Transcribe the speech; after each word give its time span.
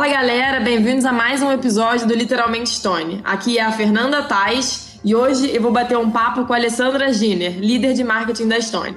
Fala 0.00 0.12
galera, 0.12 0.60
bem-vindos 0.60 1.04
a 1.04 1.12
mais 1.12 1.42
um 1.42 1.52
episódio 1.52 2.08
do 2.08 2.14
Literalmente 2.14 2.70
Stone. 2.70 3.20
Aqui 3.22 3.58
é 3.58 3.62
a 3.62 3.70
Fernanda 3.70 4.22
Tais 4.22 4.98
e 5.04 5.14
hoje 5.14 5.54
eu 5.54 5.60
vou 5.60 5.70
bater 5.70 5.98
um 5.98 6.10
papo 6.10 6.46
com 6.46 6.54
a 6.54 6.56
Alessandra 6.56 7.12
Giner, 7.12 7.58
líder 7.58 7.92
de 7.92 8.02
marketing 8.02 8.48
da 8.48 8.58
Stone. 8.62 8.96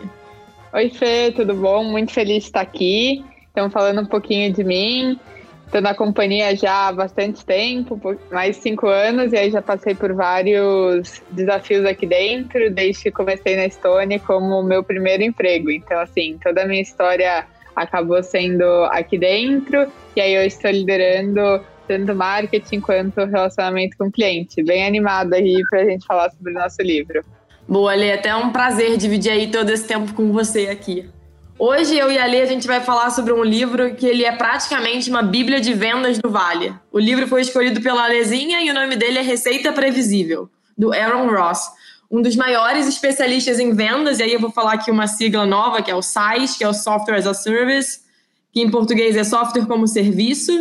Oi 0.72 0.90
Fê, 0.92 1.34
tudo 1.36 1.54
bom? 1.56 1.84
Muito 1.84 2.14
feliz 2.14 2.44
de 2.44 2.50
estar 2.50 2.62
aqui. 2.62 3.22
Estamos 3.48 3.74
falando 3.74 4.00
um 4.00 4.06
pouquinho 4.06 4.54
de 4.54 4.64
mim. 4.64 5.20
Estou 5.66 5.82
na 5.82 5.94
companhia 5.94 6.56
já 6.56 6.88
há 6.88 6.94
bastante 6.94 7.44
tempo, 7.44 8.00
mais 8.32 8.56
cinco 8.56 8.88
anos, 8.88 9.34
e 9.34 9.38
aí 9.38 9.52
já 9.52 9.62
passei 9.62 9.94
por 9.94 10.14
vários 10.14 11.22
desafios 11.32 11.86
aqui 11.86 12.06
dentro, 12.06 12.72
desde 12.72 13.04
que 13.04 13.12
comecei 13.12 13.58
na 13.58 13.70
Stone 13.70 14.20
como 14.20 14.64
meu 14.64 14.82
primeiro 14.82 15.22
emprego. 15.22 15.70
Então, 15.70 16.00
assim, 16.00 16.40
toda 16.42 16.64
a 16.64 16.66
minha 16.66 16.82
história 16.82 17.46
acabou 17.76 18.24
sendo 18.24 18.64
aqui 18.86 19.18
dentro, 19.18 19.92
e 20.16 20.22
aí 20.22 20.34
eu 20.34 20.44
estou 20.44 20.72
liderando 20.72 21.62
tanto 21.88 22.16
marketing 22.16 22.80
quanto 22.80 23.26
relacionamento 23.26 23.98
com 23.98 24.08
o 24.08 24.12
cliente. 24.12 24.64
Bem 24.64 24.86
animada 24.86 25.36
aí 25.36 25.62
para 25.70 25.82
a 25.82 25.86
gente 25.86 26.06
falar 26.06 26.32
sobre 26.32 26.52
o 26.52 26.56
nosso 26.56 26.82
livro. 26.82 27.24
Boa, 27.68 27.94
Lê, 27.94 28.14
até 28.14 28.36
um 28.36 28.52
prazer 28.52 28.98
dividir 28.98 29.32
aí 29.32 29.52
todo 29.52 29.70
esse 29.70 29.88
tempo 29.88 30.14
com 30.14 30.32
você 30.32 30.68
aqui. 30.68 31.10
Hoje 31.58 31.98
eu 31.98 32.12
e 32.12 32.18
a 32.18 32.26
Lê 32.26 32.42
a 32.42 32.46
gente 32.46 32.68
vai 32.68 32.82
falar 32.82 33.10
sobre 33.12 33.32
um 33.32 33.44
livro 33.44 33.96
que 33.96 34.06
ele 34.06 34.26
é 34.26 34.32
praticamente 34.32 35.10
uma 35.10 35.22
bíblia 35.22 35.62
de 35.62 35.74
vendas 35.74 36.18
do 36.18 36.30
Vale. 36.30 36.74
O 36.92 37.00
livro 37.00 37.28
foi 37.28 37.42
escolhido 37.42 37.80
pela 37.80 38.08
Lezinha 38.08 38.62
e 38.62 38.70
o 38.70 38.74
nome 38.74 38.96
dele 38.96 39.20
é 39.20 39.22
Receita 39.22 39.72
Previsível, 39.72 40.50
do 40.78 40.92
Aaron 40.94 41.30
Ross, 41.30 41.72
um 42.12 42.22
dos 42.22 42.36
maiores 42.36 42.88
especialistas 42.88 43.60
em 43.60 43.74
vendas, 43.74 44.20
e 44.20 44.24
aí 44.24 44.34
eu 44.34 44.40
vou 44.40 44.52
falar 44.52 44.74
aqui 44.74 44.92
uma 44.92 45.08
sigla 45.08 45.46
nova, 45.46 45.82
que 45.82 45.90
é 45.90 45.96
o 45.96 46.02
SaaS, 46.02 46.58
que 46.58 46.64
é 46.64 46.68
o 46.68 46.74
Software 46.74 47.16
as 47.16 47.28
a 47.28 47.34
Service, 47.34 48.02
que 48.54 48.62
em 48.62 48.70
português 48.70 49.16
é 49.16 49.24
Software 49.24 49.66
como 49.66 49.88
Serviço. 49.88 50.54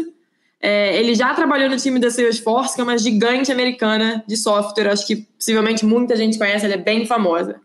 É, 0.60 0.98
ele 0.98 1.14
já 1.14 1.34
trabalhou 1.34 1.68
no 1.68 1.76
time 1.76 2.00
da 2.00 2.10
Salesforce, 2.10 2.74
que 2.74 2.80
é 2.80 2.84
uma 2.84 2.96
gigante 2.96 3.52
americana 3.52 4.24
de 4.26 4.36
software, 4.36 4.88
acho 4.90 5.06
que 5.06 5.16
possivelmente 5.16 5.84
muita 5.84 6.16
gente 6.16 6.38
conhece, 6.38 6.64
ela 6.64 6.74
é 6.74 6.78
bem 6.78 7.04
famosa. 7.04 7.60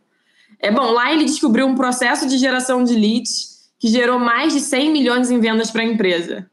É 0.60 0.70
bom, 0.70 0.92
lá 0.92 1.14
ele 1.14 1.24
descobriu 1.24 1.66
um 1.66 1.76
processo 1.76 2.28
de 2.28 2.38
geração 2.38 2.84
de 2.84 2.94
leads 2.94 3.70
que 3.80 3.88
gerou 3.88 4.20
mais 4.20 4.54
de 4.54 4.60
100 4.60 4.92
milhões 4.92 5.32
em 5.32 5.40
vendas 5.40 5.72
para 5.72 5.84
a 5.84 5.86
empresa. 5.86 6.50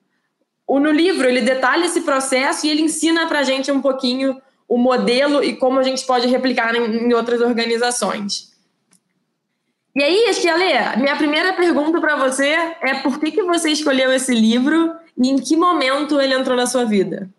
O, 0.67 0.79
no 0.79 0.93
livro, 0.93 1.27
ele 1.27 1.41
detalha 1.41 1.87
esse 1.87 2.03
processo 2.03 2.67
e 2.67 2.71
ele 2.71 2.83
ensina 2.83 3.27
para 3.27 3.41
a 3.41 3.43
gente 3.43 3.73
um 3.73 3.81
pouquinho 3.81 4.37
o 4.69 4.79
modelo 4.79 5.43
e 5.43 5.57
como 5.57 5.79
a 5.79 5.83
gente 5.83 6.05
pode 6.07 6.27
replicar 6.27 6.75
em, 6.77 7.09
em 7.09 7.13
outras 7.15 7.41
organizações. 7.41 8.54
E 9.97 10.03
aí, 10.03 10.25
Ale, 10.49 11.01
minha 11.01 11.17
primeira 11.17 11.53
pergunta 11.53 12.01
para 12.01 12.17
você 12.17 12.49
é 12.83 13.01
por 13.03 13.21
que, 13.21 13.31
que 13.31 13.43
você 13.45 13.71
escolheu 13.71 14.13
esse 14.13 14.35
livro 14.35 14.93
e 15.17 15.31
em 15.31 15.37
que 15.37 15.57
momento 15.57 16.21
ele 16.21 16.35
entrou 16.35 16.57
na 16.57 16.67
sua 16.67 16.85
vida? 16.85 17.31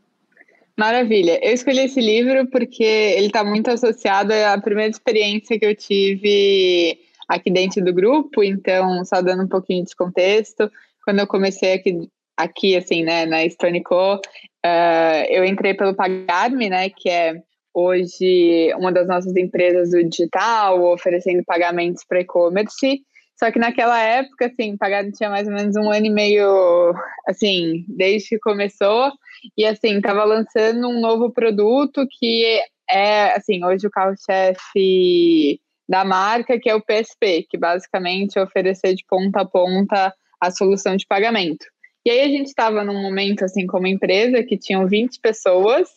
Maravilha. 0.78 1.38
Eu 1.44 1.54
escolhi 1.54 1.80
esse 1.80 2.00
livro 2.00 2.50
porque 2.50 2.84
ele 2.84 3.28
está 3.28 3.44
muito 3.44 3.70
associado 3.70 4.34
à 4.34 4.58
primeira 4.58 4.92
experiência 4.92 5.60
que 5.60 5.66
eu 5.66 5.76
tive 5.76 6.98
aqui 7.28 7.52
dentro 7.52 7.84
do 7.84 7.94
grupo. 7.94 8.42
Então, 8.42 9.04
só 9.04 9.22
dando 9.22 9.44
um 9.44 9.48
pouquinho 9.50 9.86
de 9.86 9.96
contexto, 9.96 10.72
quando 11.04 11.20
eu 11.20 11.28
comecei 11.28 11.74
aqui, 11.74 12.10
aqui 12.38 12.76
assim, 12.76 13.04
né, 13.04 13.26
na 13.26 13.46
Stonico, 13.46 14.16
uh, 14.16 15.26
eu 15.30 15.44
entrei 15.44 15.74
pelo 15.74 15.96
Pagarme, 15.96 16.70
né, 16.70 16.90
que 16.90 17.10
é 17.10 17.42
hoje 17.76 18.74
uma 18.76 18.92
das 18.92 19.08
nossas 19.08 19.36
empresas 19.36 19.92
do 19.92 20.04
digital, 20.04 20.82
oferecendo 20.86 21.44
pagamentos 21.46 22.04
para 22.08 22.22
e-commerce. 22.22 23.02
Só 23.38 23.52
que 23.52 23.60
naquela 23.60 24.02
época, 24.02 24.46
assim, 24.46 24.78
Pagarme 24.78 25.12
tinha 25.12 25.30
mais 25.30 25.46
ou 25.46 25.54
menos 25.54 25.76
um 25.76 25.92
ano 25.92 26.06
e 26.06 26.10
meio, 26.10 26.94
assim, 27.28 27.84
desde 27.90 28.30
que 28.30 28.40
começou. 28.40 29.12
E 29.58 29.66
assim, 29.66 29.98
estava 29.98 30.24
lançando 30.24 30.88
um 30.88 31.02
novo 31.02 31.30
produto 31.32 32.08
que 32.18 32.62
é, 32.90 33.34
assim, 33.34 33.64
hoje 33.66 33.86
o 33.86 33.92
carro-chefe 33.92 35.60
da 35.88 36.06
marca, 36.06 36.58
que 36.58 36.70
é 36.70 36.76
o 36.76 36.82
PSP, 36.82 37.46
que 37.50 37.58
basicamente 37.58 38.40
é 38.40 38.44
oferecer 38.44 38.96
de 38.96 39.04
ponta 39.08 39.42
a 39.42 39.46
ponta 39.46 40.14
a 40.40 40.52
solução 40.52 40.96
de 40.96 41.06
pagamento. 41.06 41.66
E 42.06 42.12
aí 42.12 42.22
a 42.22 42.28
gente 42.28 42.48
estava 42.48 42.84
num 42.84 43.02
momento, 43.02 43.44
assim, 43.44 43.66
como 43.66 43.88
empresa, 43.88 44.44
que 44.44 44.58
tinham 44.58 44.88
20 44.88 45.20
pessoas, 45.20 45.90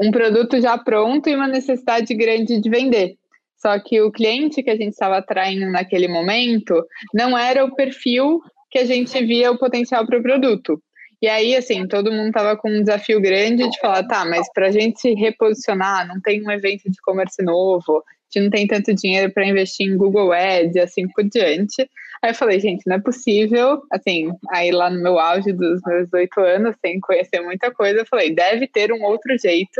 um 0.00 0.10
produto 0.10 0.60
já 0.60 0.76
pronto 0.78 1.28
e 1.28 1.34
uma 1.34 1.48
necessidade 1.48 2.14
grande 2.14 2.60
de 2.60 2.70
vender. 2.70 3.16
Só 3.56 3.78
que 3.78 4.00
o 4.00 4.12
cliente 4.12 4.62
que 4.62 4.70
a 4.70 4.76
gente 4.76 4.92
estava 4.92 5.18
atraindo 5.18 5.70
naquele 5.70 6.08
momento 6.08 6.84
não 7.14 7.36
era 7.36 7.64
o 7.64 7.74
perfil 7.74 8.40
que 8.70 8.78
a 8.78 8.84
gente 8.84 9.24
via 9.24 9.50
o 9.50 9.58
potencial 9.58 10.06
para 10.06 10.18
o 10.18 10.22
produto. 10.22 10.82
E 11.22 11.28
aí, 11.28 11.56
assim, 11.56 11.88
todo 11.88 12.12
mundo 12.12 12.32
tava 12.32 12.54
com 12.56 12.68
um 12.68 12.80
desafio 12.80 13.18
grande 13.20 13.68
de 13.70 13.80
falar, 13.80 14.02
tá, 14.06 14.26
mas 14.26 14.46
para 14.52 14.66
a 14.66 14.70
gente 14.70 15.00
se 15.00 15.14
reposicionar, 15.14 16.06
não 16.06 16.20
tem 16.20 16.44
um 16.44 16.50
evento 16.50 16.90
de 16.90 17.00
comércio 17.00 17.42
novo, 17.42 18.02
gente 18.34 18.44
não 18.44 18.50
tem 18.50 18.66
tanto 18.66 18.94
dinheiro 18.94 19.32
para 19.32 19.46
investir 19.46 19.86
em 19.86 19.96
Google 19.96 20.32
Ads 20.32 20.74
e 20.74 20.80
assim 20.80 21.08
por 21.08 21.24
diante. 21.24 21.88
Aí 22.22 22.30
eu 22.30 22.34
falei, 22.34 22.58
gente, 22.58 22.86
não 22.86 22.96
é 22.96 23.00
possível, 23.00 23.82
assim, 23.92 24.32
aí 24.50 24.70
lá 24.70 24.88
no 24.88 25.02
meu 25.02 25.18
auge 25.18 25.52
dos 25.52 25.78
meus 25.86 26.10
oito 26.14 26.40
anos, 26.40 26.74
sem 26.80 26.98
conhecer 26.98 27.40
muita 27.40 27.70
coisa, 27.70 28.00
eu 28.00 28.06
falei, 28.06 28.34
deve 28.34 28.66
ter 28.66 28.90
um 28.92 29.02
outro 29.02 29.36
jeito 29.38 29.78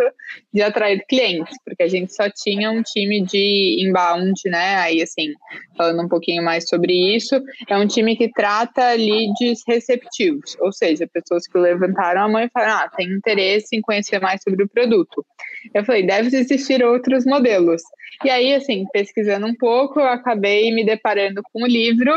de 0.53 0.61
atrair 0.61 1.03
clientes, 1.09 1.57
porque 1.65 1.83
a 1.83 1.89
gente 1.89 2.15
só 2.15 2.29
tinha 2.29 2.71
um 2.71 2.83
time 2.83 3.23
de 3.25 3.79
inbound, 3.81 4.35
né? 4.45 4.77
Aí, 4.77 5.01
assim, 5.01 5.33
falando 5.75 6.03
um 6.03 6.09
pouquinho 6.09 6.43
mais 6.43 6.69
sobre 6.69 7.17
isso, 7.17 7.41
é 7.67 7.79
um 7.79 7.87
time 7.87 8.15
que 8.15 8.31
trata 8.31 8.93
leads 8.93 9.63
receptivos, 9.67 10.55
ou 10.61 10.71
seja, 10.71 11.09
pessoas 11.11 11.47
que 11.47 11.57
levantaram 11.57 12.25
a 12.25 12.29
mão 12.29 12.43
e 12.43 12.51
falaram, 12.51 12.85
ah, 12.85 12.91
tem 12.95 13.09
interesse 13.09 13.75
em 13.75 13.81
conhecer 13.81 14.21
mais 14.21 14.43
sobre 14.43 14.65
o 14.65 14.69
produto. 14.69 15.25
Eu 15.73 15.85
falei, 15.85 16.05
deve 16.05 16.37
existir 16.37 16.85
outros 16.85 17.25
modelos. 17.25 17.83
E 18.25 18.31
aí, 18.31 18.55
assim, 18.55 18.85
pesquisando 18.93 19.47
um 19.47 19.55
pouco, 19.55 20.01
eu 20.01 20.07
acabei 20.07 20.73
me 20.73 20.85
deparando 20.85 21.43
com 21.53 21.63
o 21.63 21.67
livro 21.67 22.13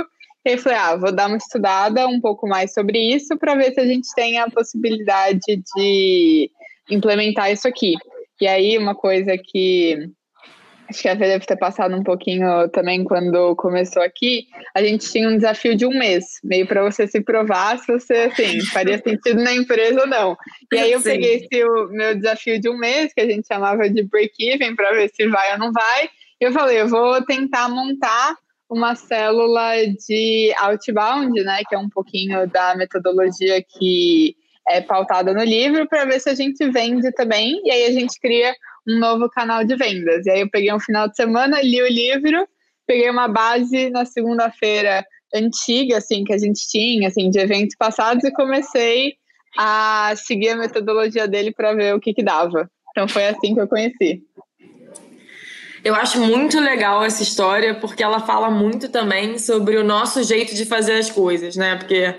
e 0.45 0.57
falei, 0.57 0.77
ah, 0.77 0.95
vou 0.95 1.11
dar 1.11 1.27
uma 1.27 1.37
estudada 1.37 2.07
um 2.07 2.21
pouco 2.21 2.47
mais 2.47 2.73
sobre 2.73 2.99
isso 2.99 3.37
para 3.37 3.55
ver 3.55 3.73
se 3.73 3.79
a 3.79 3.85
gente 3.85 4.07
tem 4.15 4.39
a 4.39 4.49
possibilidade 4.49 5.61
de 5.75 6.49
implementar 6.89 7.51
isso 7.51 7.67
aqui. 7.67 7.93
E 8.39 8.47
aí, 8.47 8.77
uma 8.77 8.95
coisa 8.95 9.37
que 9.37 10.09
acho 10.89 11.01
que 11.01 11.09
a 11.09 11.17
Fê 11.17 11.25
deve 11.25 11.45
ter 11.45 11.57
passado 11.57 11.95
um 11.95 12.03
pouquinho 12.03 12.67
também 12.69 13.03
quando 13.03 13.55
começou 13.55 14.01
aqui, 14.01 14.47
a 14.73 14.81
gente 14.81 15.11
tinha 15.11 15.27
um 15.27 15.35
desafio 15.35 15.75
de 15.75 15.85
um 15.85 15.97
mês, 15.97 16.25
meio 16.43 16.65
para 16.65 16.83
você 16.83 17.07
se 17.07 17.21
provar 17.21 17.77
se 17.79 17.91
você, 17.91 18.31
assim, 18.31 18.61
faria 18.71 18.97
sentido 18.97 19.43
na 19.43 19.53
empresa 19.53 20.01
ou 20.01 20.07
não. 20.07 20.37
E 20.71 20.77
aí 20.77 20.91
eu 20.91 20.99
Sim. 20.99 21.11
peguei 21.11 21.35
esse 21.35 21.63
o 21.63 21.87
meu 21.89 22.15
desafio 22.15 22.59
de 22.59 22.69
um 22.69 22.77
mês, 22.77 23.13
que 23.13 23.21
a 23.21 23.29
gente 23.29 23.47
chamava 23.47 23.89
de 23.89 24.03
break-even, 24.03 24.75
para 24.75 24.91
ver 24.91 25.09
se 25.13 25.27
vai 25.27 25.53
ou 25.53 25.59
não 25.59 25.71
vai, 25.71 26.09
e 26.39 26.45
eu 26.45 26.51
falei, 26.51 26.81
eu 26.81 26.87
vou 26.87 27.21
tentar 27.25 27.67
montar 27.69 28.35
uma 28.69 28.95
célula 28.95 29.71
de 30.07 30.53
outbound, 30.59 31.41
né, 31.43 31.61
que 31.67 31.75
é 31.75 31.77
um 31.77 31.89
pouquinho 31.89 32.47
da 32.47 32.75
metodologia 32.75 33.63
que 33.63 34.35
é 34.69 34.81
pautada 34.81 35.33
no 35.33 35.43
livro, 35.43 35.87
para 35.87 36.05
ver 36.05 36.19
se 36.19 36.29
a 36.29 36.35
gente 36.35 36.69
vende 36.69 37.11
também, 37.13 37.61
e 37.63 37.71
aí 37.71 37.85
a 37.85 37.91
gente 37.91 38.19
cria 38.19 38.53
um 38.87 38.99
novo 38.99 39.29
canal 39.29 39.63
de 39.63 39.75
vendas. 39.75 40.25
E 40.25 40.29
aí 40.29 40.41
eu 40.41 40.49
peguei 40.49 40.73
um 40.73 40.79
final 40.79 41.07
de 41.07 41.15
semana, 41.15 41.61
li 41.61 41.81
o 41.81 41.87
livro, 41.87 42.47
peguei 42.85 43.09
uma 43.09 43.27
base 43.27 43.89
na 43.89 44.05
segunda-feira 44.05 45.05
antiga, 45.33 45.97
assim, 45.97 46.23
que 46.23 46.33
a 46.33 46.37
gente 46.37 46.67
tinha, 46.69 47.09
assim, 47.09 47.29
de 47.29 47.39
eventos 47.39 47.75
passados, 47.77 48.23
e 48.23 48.31
comecei 48.31 49.15
a 49.57 50.13
seguir 50.15 50.49
a 50.49 50.57
metodologia 50.57 51.27
dele 51.27 51.51
para 51.51 51.73
ver 51.73 51.95
o 51.95 51.99
que 51.99 52.13
que 52.13 52.23
dava. 52.23 52.69
Então 52.91 53.07
foi 53.07 53.27
assim 53.27 53.53
que 53.53 53.59
eu 53.59 53.67
conheci. 53.67 54.23
Eu 55.83 55.95
acho 55.95 56.19
muito 56.19 56.59
legal 56.59 57.03
essa 57.03 57.23
história 57.23 57.75
porque 57.75 58.03
ela 58.03 58.19
fala 58.19 58.49
muito 58.49 58.89
também 58.89 59.37
sobre 59.37 59.77
o 59.77 59.83
nosso 59.83 60.23
jeito 60.23 60.55
de 60.55 60.65
fazer 60.65 60.93
as 60.93 61.09
coisas, 61.09 61.55
né? 61.55 61.75
Porque 61.75 62.15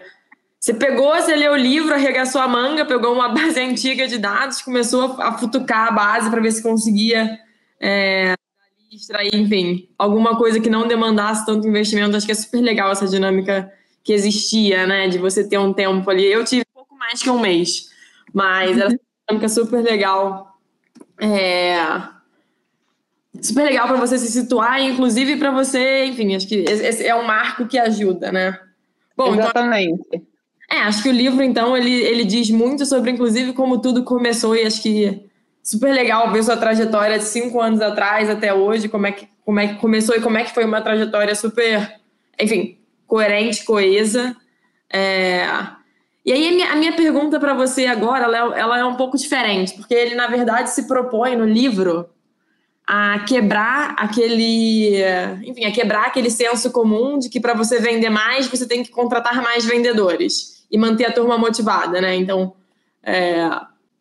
você 0.61 0.75
pegou, 0.75 1.15
você 1.15 1.37
leu 1.37 1.53
o 1.53 1.57
livro, 1.57 1.95
arregaçou 1.95 2.41
a 2.41 2.49
manga, 2.49 2.85
pegou 2.85 3.13
uma 3.13 3.29
base 3.29 3.61
antiga 3.61 4.09
de 4.09 4.19
dados, 4.19 4.63
começou 4.63 5.21
a 5.21 5.39
futucar 5.39 5.89
a 5.89 5.93
base 5.93 6.31
para 6.31 6.41
ver 6.41 6.51
se 6.51 6.63
conseguia 6.63 7.39
é, 7.81 8.35
extrair, 8.91 9.35
enfim, 9.35 9.89
alguma 9.97 10.37
coisa 10.37 10.59
que 10.59 10.69
não 10.69 10.89
demandasse 10.89 11.47
tanto 11.47 11.69
investimento. 11.69 12.17
Acho 12.17 12.27
que 12.27 12.33
é 12.33 12.35
super 12.35 12.61
legal 12.61 12.91
essa 12.91 13.07
dinâmica 13.07 13.73
que 14.03 14.13
existia, 14.13 14.87
né? 14.87 15.09
De 15.09 15.19
você 15.19 15.49
ter 15.49 15.59
um 15.59 15.73
tempo 15.73 16.11
ali. 16.11 16.25
Eu 16.25 16.45
tive 16.45 16.63
um 16.73 16.75
pouco 16.75 16.97
mais 16.97 17.23
que 17.23 17.31
um 17.31 17.39
mês, 17.39 17.91
mas 18.33 18.77
era 18.77 18.89
uma 18.89 18.99
dinâmica 19.29 19.49
super 19.49 19.83
legal. 19.83 20.59
É 21.21 22.19
super 23.41 23.65
legal 23.65 23.87
para 23.87 23.97
você 23.97 24.19
se 24.19 24.31
situar, 24.31 24.81
inclusive 24.81 25.37
para 25.37 25.51
você, 25.51 26.07
enfim, 26.07 26.35
acho 26.35 26.49
que 26.49 26.57
esse 26.57 27.07
é 27.07 27.15
um 27.15 27.25
marco 27.25 27.67
que 27.67 27.79
ajuda, 27.79 28.33
né? 28.33 28.59
Bom, 29.17 29.35
então, 29.35 29.45
Exatamente. 29.45 30.09
Então, 30.13 30.28
é, 30.71 30.81
acho 30.81 31.03
que 31.03 31.09
o 31.09 31.13
livro, 31.13 31.43
então, 31.43 31.75
ele, 31.75 31.91
ele 31.91 32.25
diz 32.25 32.51
muito 32.51 32.85
sobre, 32.85 33.11
inclusive, 33.11 33.55
como 33.55 33.81
tudo 33.81 34.05
começou, 34.05 34.55
e 34.55 34.67
acho 34.67 34.83
que 34.83 35.23
super 35.63 35.93
legal 35.95 36.31
ver 36.31 36.43
sua 36.43 36.59
trajetória 36.59 37.19
de 37.19 37.25
cinco 37.25 37.59
anos 37.61 37.81
atrás 37.81 38.29
até 38.29 38.53
hoje, 38.53 38.89
como 38.89 39.07
é 39.07 39.13
que, 39.13 39.27
como 39.45 39.61
é 39.61 39.69
que 39.69 39.75
começou 39.77 40.15
e 40.15 40.21
como 40.21 40.37
é 40.37 40.45
que 40.45 40.53
foi 40.53 40.65
uma 40.65 40.83
trajetória 40.83 41.35
super, 41.35 41.99
enfim, 42.39 42.77
coerente, 43.07 43.65
coesa. 43.65 44.37
É... 44.93 45.47
E 46.25 46.33
aí 46.33 46.49
a 46.49 46.53
minha, 46.53 46.73
a 46.73 46.77
minha 46.77 46.93
pergunta 46.93 47.41
para 47.41 47.55
você 47.55 47.87
agora, 47.87 48.25
ela, 48.25 48.37
é, 48.37 48.61
ela 48.61 48.79
é 48.79 48.85
um 48.85 48.97
pouco 48.97 49.17
diferente, 49.17 49.75
porque 49.75 49.95
ele 49.95 50.15
na 50.15 50.27
verdade 50.27 50.71
se 50.71 50.87
propõe 50.87 51.35
no 51.35 51.47
livro 51.47 52.11
a 52.87 53.21
quebrar 53.21 53.95
aquele, 53.99 55.03
enfim, 55.43 55.65
a 55.65 55.73
quebrar 55.73 56.07
aquele 56.07 56.31
senso 56.31 56.71
comum 56.71 57.19
de 57.19 57.31
que 57.31 57.41
para 57.41 57.55
você 57.55 57.79
vender 57.79 58.11
mais 58.11 58.47
você 58.47 58.67
tem 58.67 58.83
que 58.83 58.91
contratar 58.91 59.43
mais 59.43 59.65
vendedores 59.65 60.58
e 60.71 60.79
manter 60.79 61.07
a 61.07 61.13
turma 61.13 61.39
motivada, 61.39 62.01
né? 62.01 62.15
Então, 62.17 62.55
é... 63.03 63.49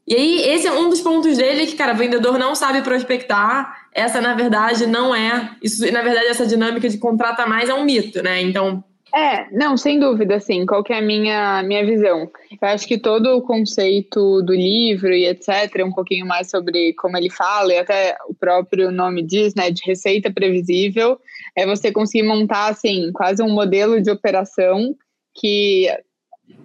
e 0.07 0.15
aí 0.15 0.41
esse 0.49 0.67
é 0.67 0.71
um 0.71 0.89
dos 0.89 1.01
pontos 1.01 1.37
dele 1.37 1.67
que, 1.67 1.75
cara, 1.75 1.93
vendedor 1.93 2.37
não 2.37 2.55
sabe 2.55 2.81
prospectar. 2.81 3.87
Essa 3.93 4.21
na 4.21 4.33
verdade 4.33 4.85
não 4.85 5.15
é, 5.15 5.55
isso 5.61 5.91
na 5.91 6.01
verdade 6.01 6.27
essa 6.27 6.45
dinâmica 6.45 6.87
de 6.87 6.97
contrata 6.97 7.45
mais 7.45 7.69
é 7.69 7.73
um 7.73 7.83
mito, 7.83 8.21
né? 8.21 8.41
Então, 8.41 8.83
é, 9.13 9.49
não, 9.51 9.77
sem 9.77 9.99
dúvida, 9.99 10.35
assim, 10.35 10.65
qual 10.65 10.83
que 10.83 10.91
é 10.91 10.97
a 10.97 11.01
minha, 11.01 11.63
minha 11.63 11.85
visão? 11.85 12.29
Eu 12.61 12.67
acho 12.67 12.87
que 12.87 12.97
todo 12.97 13.37
o 13.37 13.41
conceito 13.41 14.41
do 14.41 14.53
livro 14.53 15.13
e 15.13 15.25
etc, 15.25 15.83
um 15.85 15.91
pouquinho 15.91 16.25
mais 16.25 16.49
sobre 16.49 16.93
como 16.93 17.15
ele 17.17 17.29
fala, 17.29 17.73
e 17.73 17.77
até 17.77 18.17
o 18.27 18.33
próprio 18.33 18.91
nome 18.91 19.23
diz, 19.23 19.55
né, 19.55 19.71
de 19.71 19.81
receita 19.85 20.31
previsível, 20.31 21.17
é 21.55 21.65
você 21.65 21.91
conseguir 21.91 22.27
montar, 22.27 22.67
assim, 22.67 23.11
quase 23.13 23.41
um 23.41 23.49
modelo 23.49 24.01
de 24.01 24.11
operação 24.11 24.93
que 25.33 25.87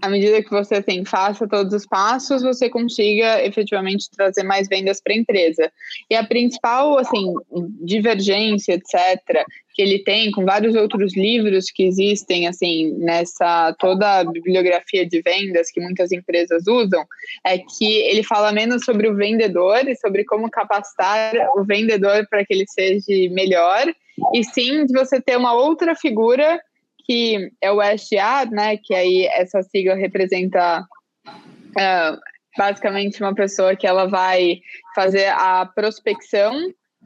à 0.00 0.08
medida 0.08 0.42
que 0.42 0.50
você 0.50 0.76
assim, 0.76 1.04
faça 1.04 1.46
todos 1.46 1.72
os 1.72 1.86
passos, 1.86 2.42
você 2.42 2.68
consiga 2.68 3.44
efetivamente 3.44 4.10
trazer 4.10 4.42
mais 4.42 4.68
vendas 4.68 5.00
para 5.00 5.12
a 5.12 5.16
empresa. 5.16 5.72
E 6.10 6.14
a 6.14 6.24
principal 6.24 6.98
assim, 6.98 7.32
divergência, 7.80 8.74
etc., 8.74 9.44
que 9.74 9.80
ele 9.80 10.00
tem 10.00 10.30
com 10.32 10.44
vários 10.44 10.74
outros 10.74 11.16
livros 11.16 11.70
que 11.70 11.84
existem 11.84 12.46
assim 12.46 12.92
nessa 12.98 13.74
toda 13.78 14.18
a 14.18 14.24
bibliografia 14.24 15.06
de 15.06 15.22
vendas 15.22 15.70
que 15.70 15.80
muitas 15.80 16.12
empresas 16.12 16.66
usam, 16.66 17.04
é 17.46 17.58
que 17.58 17.92
ele 18.02 18.22
fala 18.22 18.52
menos 18.52 18.84
sobre 18.84 19.08
o 19.08 19.14
vendedor 19.14 19.88
e 19.88 19.96
sobre 19.96 20.24
como 20.24 20.50
capacitar 20.50 21.32
o 21.56 21.64
vendedor 21.64 22.26
para 22.28 22.44
que 22.44 22.52
ele 22.52 22.64
seja 22.68 23.32
melhor, 23.32 23.86
e 24.34 24.44
sim 24.44 24.84
de 24.84 24.92
você 24.92 25.20
ter 25.20 25.38
uma 25.38 25.54
outra 25.54 25.94
figura 25.94 26.60
que 27.04 27.50
é 27.60 27.70
o 27.70 27.82
SDR, 27.82 28.50
né, 28.50 28.76
que 28.76 28.94
aí 28.94 29.26
essa 29.26 29.62
sigla 29.62 29.94
representa 29.94 30.86
uh, 31.28 32.20
basicamente 32.56 33.22
uma 33.22 33.34
pessoa 33.34 33.76
que 33.76 33.86
ela 33.86 34.06
vai 34.06 34.60
fazer 34.94 35.26
a 35.28 35.66
prospecção 35.66 36.54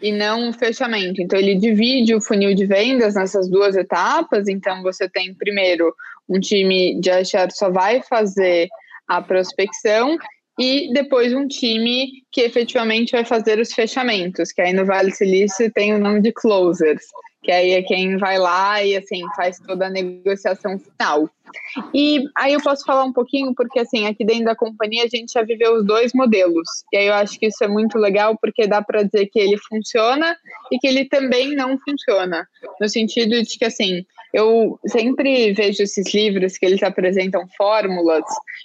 e 0.02 0.12
não 0.12 0.50
o 0.50 0.52
fechamento. 0.52 1.22
Então 1.22 1.38
ele 1.38 1.54
divide 1.54 2.14
o 2.14 2.20
funil 2.20 2.54
de 2.54 2.66
vendas 2.66 3.14
nessas 3.14 3.48
duas 3.48 3.76
etapas. 3.76 4.48
Então 4.48 4.82
você 4.82 5.08
tem 5.08 5.34
primeiro 5.34 5.94
um 6.28 6.40
time 6.40 7.00
de 7.00 7.10
SDR 7.10 7.50
só 7.50 7.70
vai 7.70 8.02
fazer 8.02 8.68
a 9.08 9.22
prospecção 9.22 10.18
e 10.58 10.92
depois 10.92 11.32
um 11.32 11.46
time 11.46 12.08
que 12.32 12.40
efetivamente 12.40 13.12
vai 13.12 13.24
fazer 13.24 13.60
os 13.60 13.72
fechamentos, 13.72 14.52
que 14.52 14.60
aí 14.60 14.72
no 14.72 14.84
Vale 14.84 15.12
Silício 15.12 15.70
tem 15.72 15.94
o 15.94 15.98
nome 15.98 16.20
de 16.20 16.32
closers 16.32 17.02
que 17.46 17.52
aí 17.52 17.70
é 17.74 17.82
quem 17.82 18.16
vai 18.16 18.38
lá 18.38 18.82
e 18.82 18.96
assim 18.96 19.22
faz 19.36 19.60
toda 19.60 19.86
a 19.86 19.90
negociação 19.90 20.76
final. 20.80 21.30
E 21.94 22.24
aí 22.36 22.54
eu 22.54 22.60
posso 22.60 22.84
falar 22.84 23.04
um 23.04 23.12
pouquinho 23.12 23.54
porque 23.54 23.78
assim 23.78 24.04
aqui 24.04 24.24
dentro 24.24 24.46
da 24.46 24.56
companhia 24.56 25.04
a 25.04 25.08
gente 25.08 25.32
já 25.32 25.42
viveu 25.42 25.76
os 25.76 25.86
dois 25.86 26.12
modelos. 26.12 26.68
E 26.92 26.96
aí 26.96 27.06
eu 27.06 27.14
acho 27.14 27.38
que 27.38 27.46
isso 27.46 27.62
é 27.62 27.68
muito 27.68 27.98
legal 27.98 28.36
porque 28.36 28.66
dá 28.66 28.82
para 28.82 29.04
dizer 29.04 29.26
que 29.26 29.38
ele 29.38 29.56
funciona 29.58 30.36
e 30.72 30.78
que 30.80 30.88
ele 30.88 31.04
também 31.04 31.54
não 31.54 31.78
funciona. 31.78 32.48
No 32.80 32.88
sentido 32.88 33.40
de 33.40 33.56
que 33.56 33.64
assim 33.64 34.04
eu 34.34 34.76
sempre 34.84 35.52
vejo 35.52 35.84
esses 35.84 36.12
livros 36.12 36.58
que 36.58 36.66
eles 36.66 36.82
apresentam 36.82 37.46
fórmulas 37.56 38.24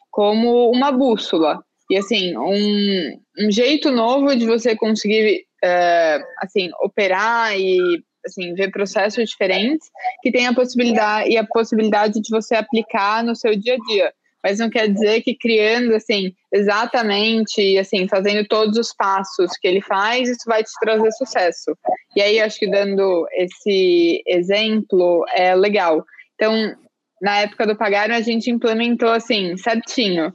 como 0.09 0.71
uma 0.71 0.91
bússola. 0.91 1.63
E 1.87 1.97
assim 1.97 2.35
um, 2.35 3.45
um 3.45 3.51
jeito 3.51 3.91
novo 3.91 4.35
de 4.35 4.47
você 4.47 4.75
conseguir 4.75 5.45
uh, 5.63 6.23
assim 6.41 6.71
operar 6.81 7.55
e 7.55 7.77
assim, 8.25 8.53
ver 8.53 8.71
processos 8.71 9.29
diferentes 9.29 9.89
que 10.21 10.31
tem 10.31 10.47
a 10.47 10.53
possibilidade 10.53 11.29
e 11.29 11.37
a 11.37 11.45
possibilidade 11.45 12.21
de 12.21 12.29
você 12.29 12.55
aplicar 12.55 13.23
no 13.23 13.35
seu 13.35 13.55
dia 13.55 13.75
a 13.75 13.87
dia. 13.87 14.13
Mas 14.43 14.57
não 14.57 14.69
quer 14.69 14.87
dizer 14.87 15.21
que 15.21 15.35
criando 15.35 15.93
assim 15.93 16.33
exatamente, 16.51 17.77
assim, 17.77 18.07
fazendo 18.07 18.47
todos 18.47 18.77
os 18.77 18.93
passos 18.93 19.51
que 19.59 19.67
ele 19.67 19.81
faz, 19.81 20.29
isso 20.29 20.43
vai 20.47 20.63
te 20.63 20.71
trazer 20.79 21.11
sucesso. 21.11 21.77
E 22.15 22.21
aí 22.21 22.39
acho 22.39 22.57
que 22.57 22.69
dando 22.69 23.27
esse 23.33 24.23
exemplo 24.25 25.23
é 25.35 25.55
legal. 25.55 26.03
Então, 26.35 26.75
na 27.21 27.41
época 27.41 27.67
do 27.67 27.77
Pagaram, 27.77 28.15
a 28.15 28.21
gente 28.21 28.49
implementou 28.49 29.11
assim, 29.11 29.55
certinho 29.57 30.33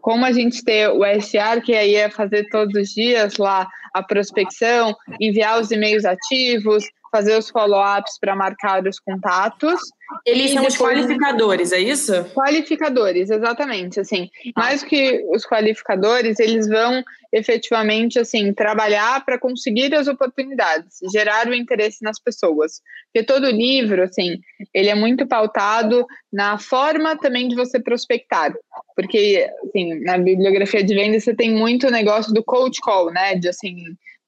como 0.00 0.24
a 0.24 0.32
gente 0.32 0.64
ter 0.64 0.88
o 0.88 1.04
SR, 1.04 1.60
que 1.62 1.74
aí 1.74 1.94
é 1.94 2.08
fazer 2.08 2.48
todos 2.48 2.74
os 2.74 2.88
dias 2.90 3.36
lá 3.36 3.68
a 3.92 4.02
prospecção, 4.02 4.96
enviar 5.20 5.60
os 5.60 5.70
e-mails 5.70 6.04
ativos, 6.04 6.84
fazer 7.18 7.36
os 7.36 7.50
follow-ups 7.50 8.18
para 8.20 8.36
marcar 8.36 8.86
os 8.86 9.00
contatos. 9.00 9.80
Eles 10.24 10.52
são 10.52 10.64
os 10.64 10.76
qualificadores, 10.76 11.72
é 11.72 11.80
isso? 11.80 12.12
Qualificadores, 12.32 13.28
exatamente. 13.28 14.00
Assim, 14.00 14.30
ah. 14.54 14.60
mais 14.60 14.82
que 14.84 15.24
os 15.34 15.44
qualificadores, 15.44 16.38
eles 16.38 16.68
vão 16.68 17.02
efetivamente 17.30 18.18
assim 18.18 18.54
trabalhar 18.54 19.22
para 19.24 19.38
conseguir 19.38 19.94
as 19.94 20.06
oportunidades, 20.06 20.98
gerar 21.12 21.46
o 21.48 21.54
interesse 21.54 22.02
nas 22.02 22.18
pessoas. 22.18 22.80
Porque 23.12 23.26
todo 23.26 23.50
livro, 23.50 24.02
assim, 24.02 24.38
ele 24.72 24.88
é 24.88 24.94
muito 24.94 25.26
pautado 25.26 26.06
na 26.32 26.56
forma 26.56 27.18
também 27.18 27.48
de 27.48 27.56
você 27.56 27.80
prospectar. 27.80 28.54
Porque, 28.94 29.50
assim, 29.64 30.00
na 30.04 30.16
bibliografia 30.16 30.82
de 30.82 30.94
venda 30.94 31.20
você 31.20 31.34
tem 31.34 31.50
muito 31.50 31.90
negócio 31.90 32.32
do 32.32 32.44
cold 32.44 32.78
call, 32.80 33.10
né? 33.10 33.34
De 33.34 33.48
assim, 33.48 33.74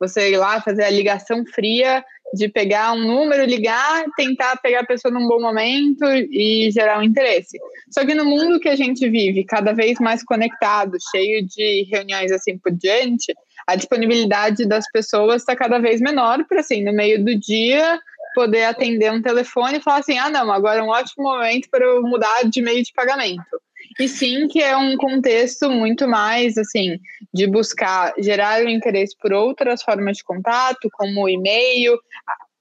você 0.00 0.32
ir 0.32 0.38
lá 0.38 0.60
fazer 0.60 0.84
a 0.84 0.90
ligação 0.90 1.44
fria 1.44 2.02
de 2.32 2.48
pegar 2.48 2.92
um 2.92 3.06
número, 3.06 3.44
ligar, 3.44 4.04
tentar 4.16 4.56
pegar 4.56 4.80
a 4.80 4.86
pessoa 4.86 5.12
num 5.12 5.26
bom 5.28 5.40
momento 5.40 6.04
e 6.04 6.70
gerar 6.72 6.98
um 6.98 7.02
interesse. 7.02 7.58
Só 7.90 8.06
que 8.06 8.14
no 8.14 8.24
mundo 8.24 8.60
que 8.60 8.68
a 8.68 8.76
gente 8.76 9.08
vive, 9.08 9.44
cada 9.44 9.72
vez 9.72 9.98
mais 9.98 10.22
conectado, 10.22 10.96
cheio 11.10 11.44
de 11.44 11.88
reuniões 11.90 12.30
assim 12.30 12.56
por 12.56 12.72
diante, 12.72 13.34
a 13.66 13.74
disponibilidade 13.76 14.66
das 14.66 14.84
pessoas 14.90 15.42
está 15.42 15.54
cada 15.54 15.78
vez 15.78 16.00
menor 16.00 16.44
para 16.48 16.60
assim, 16.60 16.82
no 16.84 16.92
meio 16.92 17.22
do 17.24 17.36
dia, 17.38 18.00
poder 18.34 18.64
atender 18.64 19.12
um 19.12 19.20
telefone 19.20 19.78
e 19.78 19.82
falar 19.82 19.98
assim: 19.98 20.18
"Ah, 20.18 20.30
não, 20.30 20.52
agora 20.52 20.80
é 20.80 20.82
um 20.82 20.88
ótimo 20.88 21.24
momento 21.24 21.68
para 21.68 21.84
eu 21.84 22.02
mudar 22.02 22.44
de 22.44 22.62
meio 22.62 22.82
de 22.82 22.92
pagamento" 22.92 23.42
e 24.00 24.08
sim 24.08 24.48
que 24.48 24.62
é 24.62 24.76
um 24.76 24.96
contexto 24.96 25.70
muito 25.70 26.08
mais 26.08 26.56
assim 26.56 26.98
de 27.32 27.46
buscar 27.46 28.14
gerar 28.18 28.64
o 28.64 28.68
interesse 28.68 29.14
por 29.20 29.32
outras 29.32 29.82
formas 29.82 30.16
de 30.16 30.24
contato, 30.24 30.88
como 30.92 31.22
o 31.22 31.28
e-mail. 31.28 31.98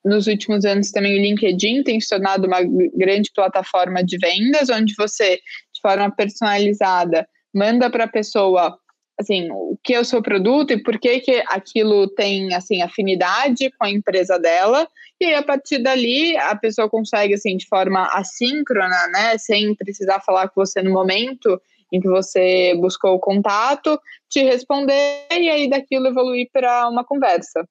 Nos 0.03 0.27
últimos 0.27 0.65
anos 0.65 0.91
também 0.91 1.17
o 1.17 1.21
LinkedIn 1.21 1.83
tem 1.83 1.99
se 1.99 2.09
tornado 2.09 2.45
uma 2.45 2.59
grande 2.93 3.31
plataforma 3.33 4.03
de 4.03 4.17
vendas, 4.17 4.69
onde 4.69 4.93
você, 4.97 5.37
de 5.37 5.81
forma 5.81 6.13
personalizada, 6.13 7.27
manda 7.53 7.89
para 7.89 8.03
a 8.03 8.09
pessoa 8.09 8.77
assim, 9.19 9.49
o 9.51 9.77
que 9.83 9.93
é 9.93 9.99
o 9.99 10.05
seu 10.05 10.21
produto 10.21 10.71
e 10.71 10.81
por 10.81 10.97
que, 10.97 11.19
que 11.19 11.43
aquilo 11.47 12.07
tem 12.07 12.53
assim 12.53 12.81
afinidade 12.81 13.69
com 13.77 13.85
a 13.85 13.89
empresa 13.89 14.39
dela. 14.39 14.87
E 15.19 15.25
aí, 15.25 15.35
a 15.35 15.43
partir 15.43 15.79
dali, 15.79 16.37
a 16.37 16.55
pessoa 16.55 16.89
consegue, 16.89 17.33
assim, 17.33 17.57
de 17.57 17.67
forma 17.67 18.07
assíncrona, 18.13 19.07
né, 19.11 19.37
sem 19.37 19.75
precisar 19.75 20.21
falar 20.21 20.47
com 20.47 20.65
você 20.65 20.81
no 20.81 20.91
momento 20.91 21.61
em 21.91 21.99
que 21.99 22.07
você 22.07 22.75
buscou 22.79 23.15
o 23.15 23.19
contato, 23.19 23.99
te 24.29 24.43
responder 24.43 25.25
e 25.31 25.49
aí 25.49 25.69
daquilo 25.69 26.07
evoluir 26.07 26.47
para 26.53 26.87
uma 26.87 27.03
conversa. 27.03 27.67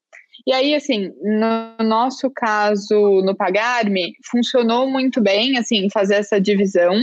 E 0.47 0.53
aí, 0.53 0.75
assim, 0.75 1.13
no 1.23 1.85
nosso 1.85 2.31
caso, 2.31 3.23
no 3.23 3.35
Pagar-me, 3.35 4.13
funcionou 4.31 4.89
muito 4.89 5.21
bem, 5.21 5.57
assim, 5.57 5.89
fazer 5.91 6.17
essa 6.17 6.41
divisão, 6.41 6.95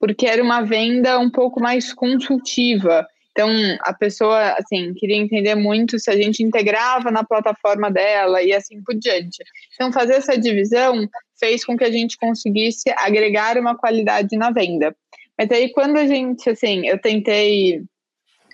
porque 0.00 0.26
era 0.26 0.42
uma 0.42 0.62
venda 0.62 1.18
um 1.18 1.30
pouco 1.30 1.60
mais 1.60 1.92
consultiva. 1.92 3.06
Então, 3.32 3.50
a 3.80 3.94
pessoa, 3.94 4.54
assim, 4.58 4.92
queria 4.94 5.16
entender 5.16 5.54
muito 5.54 5.98
se 5.98 6.10
a 6.10 6.16
gente 6.16 6.42
integrava 6.42 7.10
na 7.10 7.24
plataforma 7.24 7.90
dela 7.90 8.42
e 8.42 8.52
assim 8.52 8.82
por 8.82 8.94
diante. 8.94 9.42
Então, 9.74 9.90
fazer 9.90 10.14
essa 10.14 10.36
divisão 10.36 11.08
fez 11.40 11.64
com 11.64 11.76
que 11.76 11.84
a 11.84 11.90
gente 11.90 12.18
conseguisse 12.18 12.92
agregar 12.98 13.56
uma 13.58 13.76
qualidade 13.76 14.36
na 14.36 14.50
venda. 14.50 14.94
Mas 15.38 15.50
aí, 15.50 15.72
quando 15.72 15.96
a 15.96 16.06
gente, 16.06 16.48
assim, 16.50 16.86
eu 16.86 16.98
tentei 17.00 17.82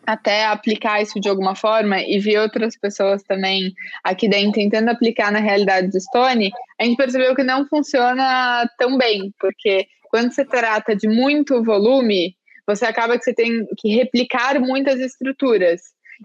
até 0.06 0.46
aplicar 0.46 1.02
isso 1.02 1.20
de 1.20 1.28
alguma 1.28 1.54
forma 1.54 2.00
e 2.00 2.18
vi 2.18 2.38
outras 2.38 2.78
pessoas 2.78 3.22
também 3.24 3.74
aqui 4.02 4.26
dentro 4.26 4.52
tentando 4.52 4.88
aplicar 4.88 5.30
na 5.30 5.38
realidade 5.38 5.88
do 5.88 6.00
Stone, 6.00 6.50
a 6.80 6.84
gente 6.84 6.96
percebeu 6.96 7.34
que 7.34 7.42
não 7.42 7.66
funciona 7.66 8.66
tão 8.78 8.96
bem, 8.96 9.34
porque 9.38 9.86
quando 10.08 10.32
se 10.32 10.46
trata 10.46 10.96
de 10.96 11.06
muito 11.06 11.62
volume, 11.62 12.34
você 12.68 12.84
acaba 12.84 13.16
que 13.18 13.24
você 13.24 13.32
tem 13.32 13.66
que 13.78 13.88
replicar 13.96 14.60
muitas 14.60 15.00
estruturas. 15.00 15.80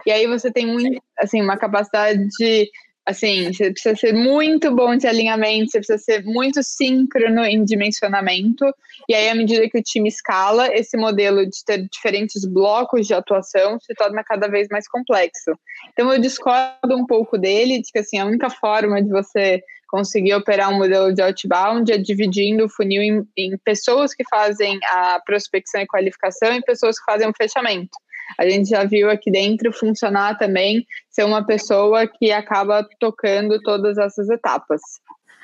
E 0.06 0.12
aí 0.12 0.26
você 0.26 0.52
tem 0.52 0.66
muito, 0.66 1.02
assim, 1.18 1.40
uma 1.40 1.56
capacidade 1.56 2.28
de 2.38 2.68
Assim, 3.06 3.52
você 3.52 3.70
precisa 3.70 3.94
ser 3.94 4.14
muito 4.14 4.74
bom 4.74 4.96
de 4.96 5.06
alinhamento, 5.06 5.70
você 5.70 5.78
precisa 5.78 5.98
ser 5.98 6.24
muito 6.24 6.62
síncrono 6.62 7.44
em 7.44 7.62
dimensionamento. 7.62 8.64
E 9.06 9.14
aí, 9.14 9.28
à 9.28 9.34
medida 9.34 9.68
que 9.68 9.78
o 9.78 9.82
time 9.82 10.08
escala, 10.08 10.74
esse 10.74 10.96
modelo 10.96 11.44
de 11.44 11.62
ter 11.66 11.86
diferentes 11.92 12.46
blocos 12.46 13.06
de 13.06 13.12
atuação 13.12 13.78
se 13.78 13.94
torna 13.94 14.24
cada 14.24 14.48
vez 14.48 14.68
mais 14.70 14.88
complexo. 14.88 15.50
Então, 15.92 16.10
eu 16.10 16.18
discordo 16.18 16.96
um 16.96 17.06
pouco 17.06 17.36
dele, 17.36 17.82
de 17.82 17.92
que 17.92 17.98
assim, 17.98 18.18
a 18.18 18.24
única 18.24 18.48
forma 18.48 19.02
de 19.02 19.10
você 19.10 19.62
conseguir 19.88 20.34
operar 20.34 20.70
um 20.70 20.78
modelo 20.78 21.12
de 21.12 21.22
outbound 21.22 21.90
é 21.92 21.98
dividindo 21.98 22.64
o 22.64 22.68
funil 22.68 23.02
em, 23.02 23.26
em 23.36 23.58
pessoas 23.58 24.14
que 24.14 24.24
fazem 24.28 24.78
a 24.84 25.20
prospecção 25.24 25.80
e 25.80 25.86
qualificação 25.86 26.54
e 26.54 26.62
pessoas 26.62 26.98
que 26.98 27.04
fazem 27.04 27.28
o 27.28 27.34
fechamento 27.36 27.96
a 28.38 28.48
gente 28.48 28.70
já 28.70 28.84
viu 28.84 29.10
aqui 29.10 29.30
dentro 29.30 29.72
funcionar 29.72 30.36
também 30.38 30.86
ser 31.10 31.24
uma 31.24 31.44
pessoa 31.44 32.06
que 32.06 32.32
acaba 32.32 32.86
tocando 32.98 33.60
todas 33.60 33.98
essas 33.98 34.28
etapas. 34.28 34.80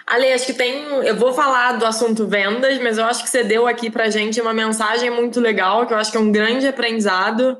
Ale, 0.07 0.33
acho 0.33 0.47
que 0.47 0.55
tem. 0.55 0.83
Eu 1.05 1.15
vou 1.15 1.33
falar 1.33 1.73
do 1.73 1.87
assunto 1.87 2.27
vendas, 2.27 2.81
mas 2.81 2.99
eu 2.99 3.05
acho 3.05 3.23
que 3.23 3.31
você 3.31 3.45
deu 3.45 3.67
aqui 3.67 3.91
pra 3.91 4.11
gente 4.11 4.41
uma 4.41 4.53
mensagem 4.53 5.09
muito 5.09 5.39
legal, 5.41 5.87
que 5.87 5.93
eu 5.93 5.99
acho 5.99 6.11
que 6.11 6.17
é 6.17 6.21
um 6.21 6.33
grande 6.33 6.67
aprendizado, 6.67 7.57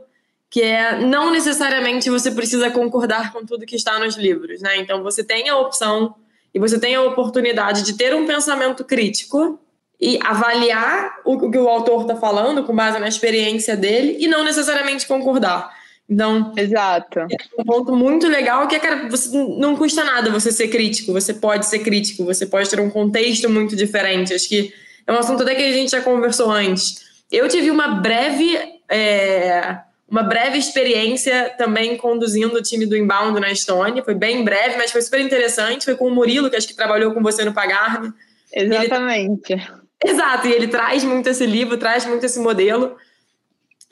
que 0.51 0.61
é 0.61 0.99
não 0.99 1.31
necessariamente 1.31 2.11
você 2.11 2.33
precisa 2.33 2.71
concordar 2.71 3.33
com 3.33 3.47
tudo 3.47 3.67
que 3.67 3.77
está 3.77 4.01
nos 4.01 4.17
livros, 4.17 4.61
né? 4.61 4.79
Então 4.79 5.03
você 5.03 5.23
tem 5.23 5.49
a 5.49 5.59
opção 5.59 6.17
e 6.55 6.59
você 6.59 6.79
tem 6.79 6.95
a 6.95 7.03
oportunidade 7.03 7.83
de 7.83 7.95
ter 7.95 8.15
um 8.15 8.27
pensamento 8.27 8.85
crítico 8.85 9.59
e 10.01 10.19
avaliar 10.23 11.21
o 11.25 11.51
que 11.51 11.59
o 11.59 11.69
autor 11.69 12.03
está 12.03 12.17
falando 12.17 12.65
com 12.65 12.75
base 12.75 12.99
na 12.99 13.09
experiência 13.09 13.77
dele 13.77 14.17
e 14.19 14.27
não 14.27 14.43
necessariamente 14.43 15.07
concordar. 15.07 15.71
Então, 16.09 16.53
exato. 16.57 17.21
É 17.21 17.27
um 17.57 17.65
ponto 17.65 17.95
muito 17.95 18.27
legal 18.27 18.67
que 18.67 18.75
é, 18.75 18.81
cara, 18.81 19.09
você 19.09 19.37
não 19.37 19.77
custa 19.77 20.03
nada 20.03 20.29
você 20.31 20.51
ser 20.51 20.67
crítico, 20.67 21.13
você 21.13 21.33
pode 21.33 21.67
ser 21.67 21.81
crítico, 21.81 22.25
você 22.25 22.45
pode 22.47 22.69
ter 22.69 22.81
um 22.81 22.91
contexto 22.91 23.49
muito 23.49 23.77
diferente. 23.77 24.35
Acho 24.35 24.49
que 24.49 24.75
é 25.07 25.13
um 25.13 25.19
assunto 25.19 25.45
até 25.45 25.55
que 25.55 25.63
a 25.63 25.73
gente 25.73 25.93
já 25.93 26.01
conversou 26.01 26.51
antes. 26.51 27.09
Eu 27.31 27.49
tive 27.49 27.71
uma 27.71 28.01
breve, 28.01 28.59
é, 28.89 29.79
uma 30.11 30.25
breve 30.25 30.59
experiência 30.59 31.55
também 31.57 31.97
conduzindo 31.97 32.57
o 32.57 32.63
time 32.63 32.85
do 32.85 32.97
Inbound 32.97 33.39
na 33.39 33.53
Estônia. 33.53 34.03
Foi 34.03 34.15
bem 34.15 34.43
breve, 34.43 34.77
mas 34.77 34.91
foi 34.91 35.01
super 35.03 35.21
interessante. 35.21 35.85
Foi 35.85 35.95
com 35.95 36.09
o 36.09 36.11
Murilo, 36.11 36.51
que 36.51 36.57
acho 36.57 36.67
que 36.67 36.75
trabalhou 36.75 37.15
com 37.15 37.23
você 37.23 37.45
no 37.45 37.53
Pagarme. 37.53 38.13
Exatamente. 38.53 39.53
Ele 39.53 39.63
Exato, 40.05 40.49
e 40.49 40.53
ele 40.53 40.67
traz 40.67 41.05
muito 41.05 41.29
esse 41.29 41.45
livro, 41.45 41.77
traz 41.77 42.07
muito 42.07 42.25
esse 42.25 42.41
modelo. 42.41 42.97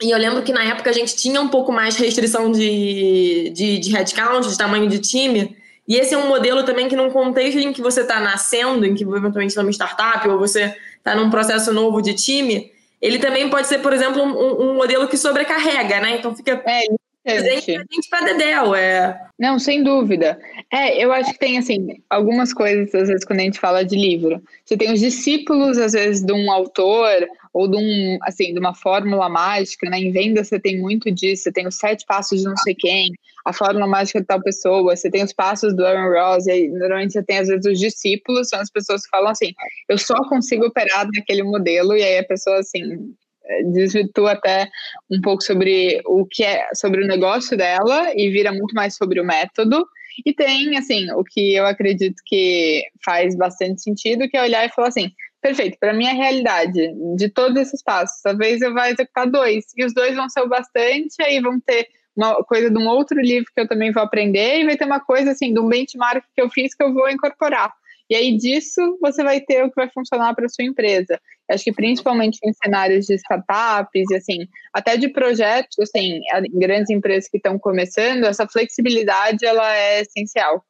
E 0.01 0.11
eu 0.11 0.17
lembro 0.17 0.41
que 0.41 0.51
na 0.51 0.63
época 0.63 0.89
a 0.89 0.93
gente 0.93 1.15
tinha 1.15 1.39
um 1.39 1.49
pouco 1.49 1.71
mais 1.71 1.95
restrição 1.95 2.51
de, 2.51 3.51
de, 3.53 3.77
de 3.77 3.91
headcount, 3.91 4.47
de 4.47 4.57
tamanho 4.57 4.87
de 4.87 4.99
time. 4.99 5.55
E 5.87 5.95
esse 5.95 6.13
é 6.13 6.17
um 6.17 6.27
modelo 6.27 6.63
também 6.63 6.87
que, 6.87 6.95
num 6.95 7.09
contexto 7.09 7.59
em 7.59 7.71
que 7.71 7.81
você 7.81 8.01
está 8.01 8.19
nascendo, 8.19 8.85
em 8.85 8.95
que 8.95 9.03
eventualmente 9.03 9.49
está 9.49 9.61
uma 9.61 9.71
startup, 9.71 10.27
ou 10.27 10.39
você 10.39 10.75
está 10.97 11.15
num 11.15 11.29
processo 11.29 11.71
novo 11.73 12.01
de 12.01 12.13
time, 12.13 12.71
ele 13.01 13.19
também 13.19 13.49
pode 13.49 13.67
ser, 13.67 13.79
por 13.79 13.93
exemplo, 13.93 14.21
um, 14.21 14.71
um 14.71 14.73
modelo 14.75 15.07
que 15.07 15.17
sobrecarrega, 15.17 15.99
né? 15.99 16.17
Então 16.17 16.35
fica. 16.35 16.61
É, 17.25 17.41
gente 17.59 18.09
para 18.09 18.25
Dedéu, 18.25 18.73
é. 18.73 19.19
Não, 19.37 19.59
sem 19.59 19.83
dúvida. 19.83 20.39
É, 20.71 21.03
eu 21.03 21.11
acho 21.11 21.31
que 21.31 21.39
tem, 21.39 21.57
assim, 21.57 22.01
algumas 22.09 22.53
coisas, 22.53 22.93
às 22.95 23.07
vezes, 23.07 23.25
quando 23.25 23.39
a 23.39 23.43
gente 23.43 23.59
fala 23.59 23.83
de 23.83 23.95
livro. 23.95 24.41
Você 24.65 24.75
tem 24.75 24.91
os 24.91 24.99
discípulos, 24.99 25.77
às 25.77 25.93
vezes, 25.93 26.23
de 26.23 26.33
um 26.33 26.51
autor 26.51 27.27
ou 27.53 27.67
de, 27.67 27.77
um, 27.77 28.17
assim, 28.23 28.53
de 28.53 28.59
uma 28.59 28.73
fórmula 28.73 29.27
mágica, 29.29 29.89
né? 29.89 29.99
Em 29.99 30.11
venda 30.11 30.43
você 30.43 30.59
tem 30.59 30.79
muito 30.79 31.11
disso, 31.11 31.43
você 31.43 31.51
tem 31.51 31.67
os 31.67 31.77
sete 31.77 32.05
passos 32.05 32.39
de 32.39 32.45
não 32.45 32.57
sei 32.57 32.75
quem, 32.75 33.11
a 33.45 33.53
fórmula 33.53 33.87
mágica 33.87 34.19
de 34.19 34.27
tal 34.27 34.41
pessoa, 34.41 34.95
você 34.95 35.09
tem 35.09 35.23
os 35.23 35.33
passos 35.33 35.75
do 35.75 35.85
Aaron 35.85 36.11
Ross, 36.11 36.45
e 36.47 36.51
aí, 36.51 36.67
normalmente 36.69 37.13
você 37.13 37.23
tem, 37.23 37.39
às 37.39 37.47
vezes, 37.47 37.65
os 37.65 37.79
discípulos, 37.79 38.49
são 38.49 38.59
as 38.59 38.69
pessoas 38.69 39.03
que 39.03 39.09
falam 39.09 39.29
assim, 39.31 39.53
eu 39.87 39.97
só 39.97 40.15
consigo 40.29 40.65
operar 40.65 41.07
naquele 41.13 41.43
modelo, 41.43 41.95
e 41.95 42.03
aí 42.03 42.19
a 42.19 42.23
pessoa, 42.23 42.59
assim, 42.59 43.13
desvirtua 43.71 44.33
até 44.33 44.69
um 45.11 45.19
pouco 45.21 45.43
sobre 45.43 46.01
o 46.05 46.25
que 46.25 46.43
é 46.43 46.67
sobre 46.75 47.03
o 47.03 47.07
negócio 47.07 47.57
dela 47.57 48.11
e 48.15 48.29
vira 48.29 48.51
muito 48.51 48.75
mais 48.75 48.95
sobre 48.95 49.19
o 49.19 49.25
método. 49.25 49.87
E 50.25 50.33
tem, 50.33 50.77
assim, 50.77 51.09
o 51.13 51.23
que 51.23 51.55
eu 51.55 51.65
acredito 51.65 52.21
que 52.25 52.83
faz 53.03 53.35
bastante 53.35 53.81
sentido, 53.81 54.27
que 54.27 54.37
é 54.37 54.43
olhar 54.43 54.65
e 54.65 54.69
falar 54.69 54.89
assim, 54.89 55.11
perfeito, 55.41 55.77
para 55.79 55.93
minha 55.93 56.13
realidade, 56.13 56.93
de 57.15 57.29
todos 57.29 57.61
esses 57.61 57.81
passos, 57.81 58.21
talvez 58.21 58.61
eu 58.61 58.73
vá 58.73 58.89
executar 58.89 59.29
dois, 59.29 59.65
e 59.75 59.85
os 59.85 59.93
dois 59.93 60.15
vão 60.15 60.29
ser 60.29 60.41
o 60.41 60.49
bastante, 60.49 61.21
aí 61.21 61.39
vão 61.39 61.59
ter 61.59 61.87
uma 62.15 62.43
coisa 62.43 62.69
de 62.69 62.77
um 62.77 62.87
outro 62.87 63.19
livro 63.19 63.49
que 63.53 63.61
eu 63.61 63.67
também 63.67 63.91
vou 63.91 64.03
aprender, 64.03 64.59
e 64.59 64.65
vai 64.65 64.75
ter 64.75 64.85
uma 64.85 64.99
coisa, 64.99 65.31
assim, 65.31 65.53
de 65.53 65.59
um 65.59 65.67
benchmark 65.67 66.23
que 66.35 66.41
eu 66.41 66.49
fiz 66.49 66.73
que 66.73 66.83
eu 66.83 66.93
vou 66.93 67.09
incorporar. 67.09 67.71
E 68.09 68.15
aí 68.15 68.35
disso 68.35 68.97
você 68.99 69.23
vai 69.23 69.39
ter 69.39 69.63
o 69.63 69.69
que 69.69 69.75
vai 69.75 69.89
funcionar 69.89 70.33
para 70.33 70.49
sua 70.49 70.65
empresa. 70.65 71.19
Acho 71.47 71.63
que 71.63 71.71
principalmente 71.71 72.39
em 72.43 72.51
cenários 72.53 73.05
de 73.05 73.13
startups 73.15 74.09
e 74.09 74.15
assim, 74.15 74.47
até 74.73 74.97
de 74.97 75.09
projetos, 75.09 75.77
assim, 75.79 76.19
em 76.35 76.59
grandes 76.59 76.89
empresas 76.89 77.29
que 77.29 77.37
estão 77.37 77.59
começando, 77.59 78.25
essa 78.25 78.47
flexibilidade 78.47 79.45
ela 79.45 79.75
é 79.75 80.01
essencial. 80.01 80.65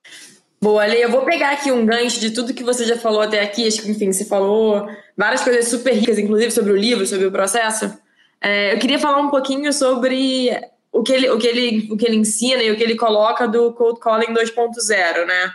Boa, 0.61 0.83
Ale, 0.83 1.01
eu 1.01 1.09
vou 1.09 1.23
pegar 1.23 1.51
aqui 1.51 1.71
um 1.71 1.85
gancho 1.85 2.19
de 2.19 2.31
tudo 2.31 2.53
que 2.53 2.63
você 2.63 2.85
já 2.85 2.97
falou 2.97 3.21
até 3.21 3.41
aqui. 3.41 3.67
Acho 3.67 3.81
que, 3.81 3.91
enfim, 3.91 4.11
você 4.11 4.25
falou 4.25 4.89
várias 5.15 5.41
coisas 5.41 5.67
super 5.67 5.93
ricas, 5.93 6.19
inclusive 6.19 6.51
sobre 6.51 6.71
o 6.71 6.75
livro, 6.75 7.05
sobre 7.07 7.25
o 7.25 7.31
processo. 7.31 7.97
É, 8.41 8.73
eu 8.73 8.79
queria 8.79 8.99
falar 8.99 9.19
um 9.19 9.29
pouquinho 9.29 9.71
sobre 9.71 10.51
o 10.91 11.01
que, 11.01 11.13
ele, 11.13 11.29
o, 11.29 11.37
que 11.37 11.47
ele, 11.47 11.87
o 11.91 11.97
que 11.97 12.05
ele 12.05 12.17
ensina 12.17 12.61
e 12.61 12.71
o 12.71 12.75
que 12.75 12.83
ele 12.83 12.95
coloca 12.95 13.47
do 13.47 13.71
Cold 13.73 13.99
Calling 13.99 14.33
2.0, 14.33 15.25
né? 15.25 15.53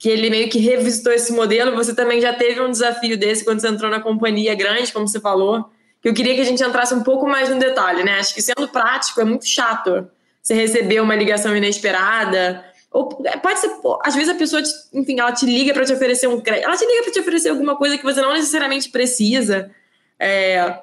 que 0.00 0.08
ele 0.08 0.30
meio 0.30 0.48
que 0.48 0.58
revisitou 0.58 1.12
esse 1.12 1.30
modelo. 1.30 1.76
Você 1.76 1.94
também 1.94 2.22
já 2.22 2.32
teve 2.32 2.58
um 2.62 2.70
desafio 2.70 3.18
desse 3.18 3.44
quando 3.44 3.60
você 3.60 3.68
entrou 3.68 3.90
na 3.90 4.00
companhia 4.00 4.54
grande, 4.54 4.90
como 4.90 5.06
você 5.06 5.20
falou. 5.20 5.70
Eu 6.02 6.14
queria 6.14 6.34
que 6.34 6.40
a 6.40 6.44
gente 6.44 6.64
entrasse 6.64 6.94
um 6.94 7.02
pouco 7.02 7.28
mais 7.28 7.50
no 7.50 7.58
detalhe, 7.58 8.02
né? 8.02 8.18
Acho 8.18 8.34
que 8.34 8.40
sendo 8.40 8.66
prático 8.66 9.20
é 9.20 9.24
muito 9.24 9.46
chato 9.46 10.08
você 10.42 10.54
receber 10.54 11.00
uma 11.00 11.14
ligação 11.14 11.54
inesperada. 11.54 12.64
Ou 12.90 13.22
é, 13.24 13.36
pode 13.36 13.60
ser, 13.60 13.70
às 14.02 14.14
vezes 14.14 14.28
a 14.28 14.34
pessoa, 14.34 14.62
te, 14.62 14.70
enfim, 14.92 15.20
ela 15.20 15.32
te 15.32 15.46
liga 15.46 15.72
para 15.72 15.84
te 15.84 15.92
oferecer 15.92 16.26
um 16.26 16.40
crédito, 16.40 16.64
ela 16.66 16.76
te 16.76 16.84
liga 16.84 17.04
para 17.04 17.12
te 17.12 17.20
oferecer 17.20 17.50
alguma 17.50 17.76
coisa 17.76 17.96
que 17.96 18.02
você 18.02 18.20
não 18.20 18.32
necessariamente 18.32 18.88
precisa. 18.88 19.70
É, 20.18 20.80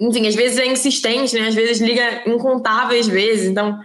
enfim, 0.00 0.26
às 0.26 0.34
vezes 0.34 0.58
é 0.58 0.66
insistente, 0.66 1.34
né? 1.38 1.46
Às 1.46 1.54
vezes 1.54 1.80
liga 1.80 2.22
incontáveis 2.26 3.06
vezes. 3.06 3.46
Então, 3.46 3.78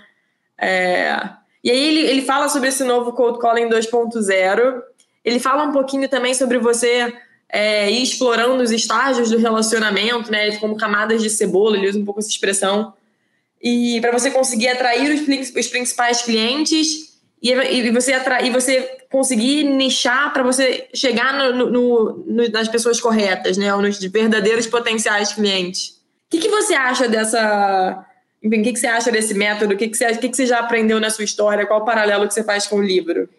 é, 0.58 1.16
e 1.64 1.70
aí 1.70 1.88
ele, 1.88 2.00
ele 2.08 2.22
fala 2.24 2.50
sobre 2.50 2.70
esse 2.70 2.84
novo 2.84 3.14
Cold 3.14 3.40
Calling 3.40 3.70
2.0. 3.70 4.82
Ele 5.24 5.40
fala 5.40 5.64
um 5.64 5.72
pouquinho 5.72 6.10
também 6.10 6.34
sobre 6.34 6.58
você 6.58 7.14
é, 7.50 7.92
ir 7.92 8.02
explorando 8.02 8.64
os 8.64 8.72
estágios 8.72 9.30
do 9.30 9.38
relacionamento, 9.38 10.32
né? 10.32 10.58
Como 10.58 10.76
camadas 10.76 11.22
de 11.22 11.30
cebola, 11.30 11.78
ele 11.78 11.88
usa 11.88 12.00
um 12.00 12.06
pouco 12.06 12.20
essa 12.20 12.30
expressão. 12.30 12.94
E 13.62 14.02
para 14.02 14.12
você 14.12 14.32
conseguir 14.32 14.70
atrair 14.70 15.14
os, 15.14 15.56
os 15.56 15.68
principais 15.68 16.24
clientes 16.24 17.07
e, 17.42 17.52
e, 17.52 17.92
você 17.92 18.14
atrair, 18.14 18.52
você 18.52 18.98
conseguir 19.12 19.64
nichar 19.64 20.34
para 20.34 20.44
você 20.44 20.88
chegar 20.94 21.34
no, 21.34 21.70
no, 21.70 22.26
no, 22.26 22.50
nas 22.50 22.68
pessoas 22.68 23.00
corretas, 23.00 23.58
né? 23.58 23.74
Ou 23.74 23.82
nos 23.82 24.00
verdadeiros 24.00 24.66
potenciais 24.66 25.34
clientes. 25.34 25.90
O 26.28 26.32
que, 26.32 26.40
que 26.40 26.50
você 26.50 26.74
acha 26.74 27.08
dessa 27.08 28.06
enfim, 28.44 28.62
o 28.62 28.64
que, 28.64 28.74
que 28.74 28.80
você 28.80 28.88
acha 28.88 29.12
desse 29.12 29.34
método? 29.34 29.74
O 29.74 29.78
que, 29.78 29.88
que, 29.88 29.98
você, 29.98 30.08
o 30.08 30.20
que, 30.20 30.30
que 30.30 30.38
você 30.38 30.46
já 30.46 30.60
aprendeu 30.60 31.00
na 31.00 31.10
sua 31.10 31.24
história? 31.24 31.66
Qual 31.66 31.82
o 31.82 31.86
paralelo 31.86 32.28
que 32.28 32.34
você 32.34 32.44
faz 32.44 32.68
com 32.68 32.78
o 32.78 32.84
livro? 32.84 33.30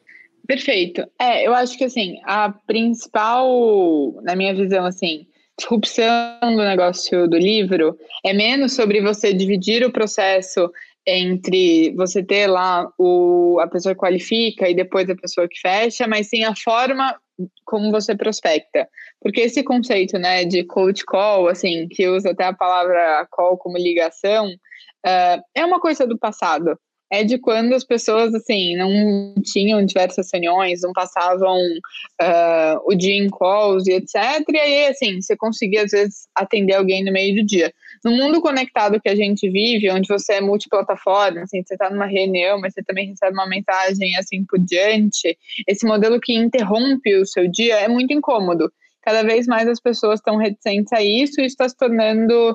Perfeito. 0.47 1.07
É, 1.19 1.47
eu 1.47 1.55
acho 1.55 1.77
que 1.77 1.85
assim, 1.85 2.21
a 2.25 2.51
principal, 2.67 4.15
na 4.23 4.35
minha 4.35 4.55
visão, 4.55 4.85
assim, 4.85 5.27
disrupção 5.59 6.41
do 6.41 6.63
negócio 6.63 7.29
do 7.29 7.37
livro 7.37 7.99
é 8.25 8.33
menos 8.33 8.75
sobre 8.75 9.01
você 9.01 9.33
dividir 9.33 9.85
o 9.85 9.93
processo 9.93 10.71
entre 11.09 11.95
você 11.97 12.23
ter 12.23 12.47
lá 12.47 12.87
o, 12.99 13.59
a 13.61 13.67
pessoa 13.67 13.95
que 13.95 14.01
qualifica 14.01 14.69
e 14.69 14.75
depois 14.75 15.09
a 15.09 15.17
pessoa 15.17 15.49
que 15.49 15.59
fecha, 15.59 16.07
mas 16.07 16.29
sim 16.29 16.45
a 16.45 16.55
forma 16.55 17.17
como 17.65 17.91
você 17.91 18.15
prospecta. 18.15 18.87
Porque 19.23 19.41
esse 19.41 19.63
conceito, 19.63 20.19
né, 20.19 20.45
de 20.45 20.65
cold 20.65 21.03
call, 21.07 21.49
assim, 21.49 21.89
que 21.89 22.07
usa 22.09 22.31
até 22.31 22.45
a 22.45 22.53
palavra 22.53 23.27
call 23.31 23.57
como 23.57 23.79
ligação, 23.79 24.49
uh, 24.49 25.43
é 25.55 25.65
uma 25.65 25.81
coisa 25.81 26.07
do 26.07 26.19
passado. 26.19 26.79
É 27.11 27.25
de 27.25 27.39
quando 27.39 27.73
as 27.73 27.85
pessoas, 27.85 28.35
assim, 28.35 28.77
não 28.77 29.35
tinham 29.43 29.85
diversas 29.85 30.29
reuniões, 30.31 30.83
não 30.83 30.93
passavam 30.93 31.57
uh, 31.57 32.81
o 32.85 32.95
dia 32.95 33.17
em 33.17 33.31
calls 33.31 33.87
e 33.87 33.93
etc. 33.93 34.45
E 34.53 34.59
aí, 34.59 34.87
assim, 34.89 35.19
você 35.23 35.35
conseguia, 35.35 35.85
às 35.85 35.91
vezes, 35.91 36.29
atender 36.35 36.75
alguém 36.75 37.03
no 37.03 37.11
meio 37.11 37.37
do 37.37 37.47
dia. 37.47 37.73
No 38.05 38.13
mundo 38.13 38.41
conectado 38.41 39.01
que 39.01 39.09
a 39.09 39.15
gente 39.15 39.49
vive, 39.51 39.91
onde 39.91 40.09
você 40.09 40.35
é 40.35 40.41
multiplataforma, 40.41 41.43
assim, 41.43 41.63
você 41.63 41.75
está 41.75 41.91
numa 41.91 42.07
reunião, 42.07 42.61
mas 42.61 42.75
você 42.75 42.83
também 42.83 43.09
recebe 43.09 43.33
uma 43.33 43.47
mensagem 43.47 44.17
assim 44.17 44.45
por 44.45 44.59
diante, 44.59 45.37
esse 45.67 45.87
modelo 45.87 46.21
que 46.21 46.35
interrompe 46.35 47.15
o 47.17 47.27
seu 47.27 47.49
dia 47.49 47.77
é 47.77 47.89
muito 47.89 48.13
incômodo. 48.13 48.73
Cada 49.03 49.23
vez 49.23 49.47
mais 49.47 49.67
as 49.69 49.81
pessoas 49.81 50.21
estão 50.21 50.37
reticentes 50.37 50.93
a 50.93 51.03
isso 51.03 51.41
e 51.41 51.47
está 51.47 51.69
se 51.69 51.77
tornando 51.77 52.55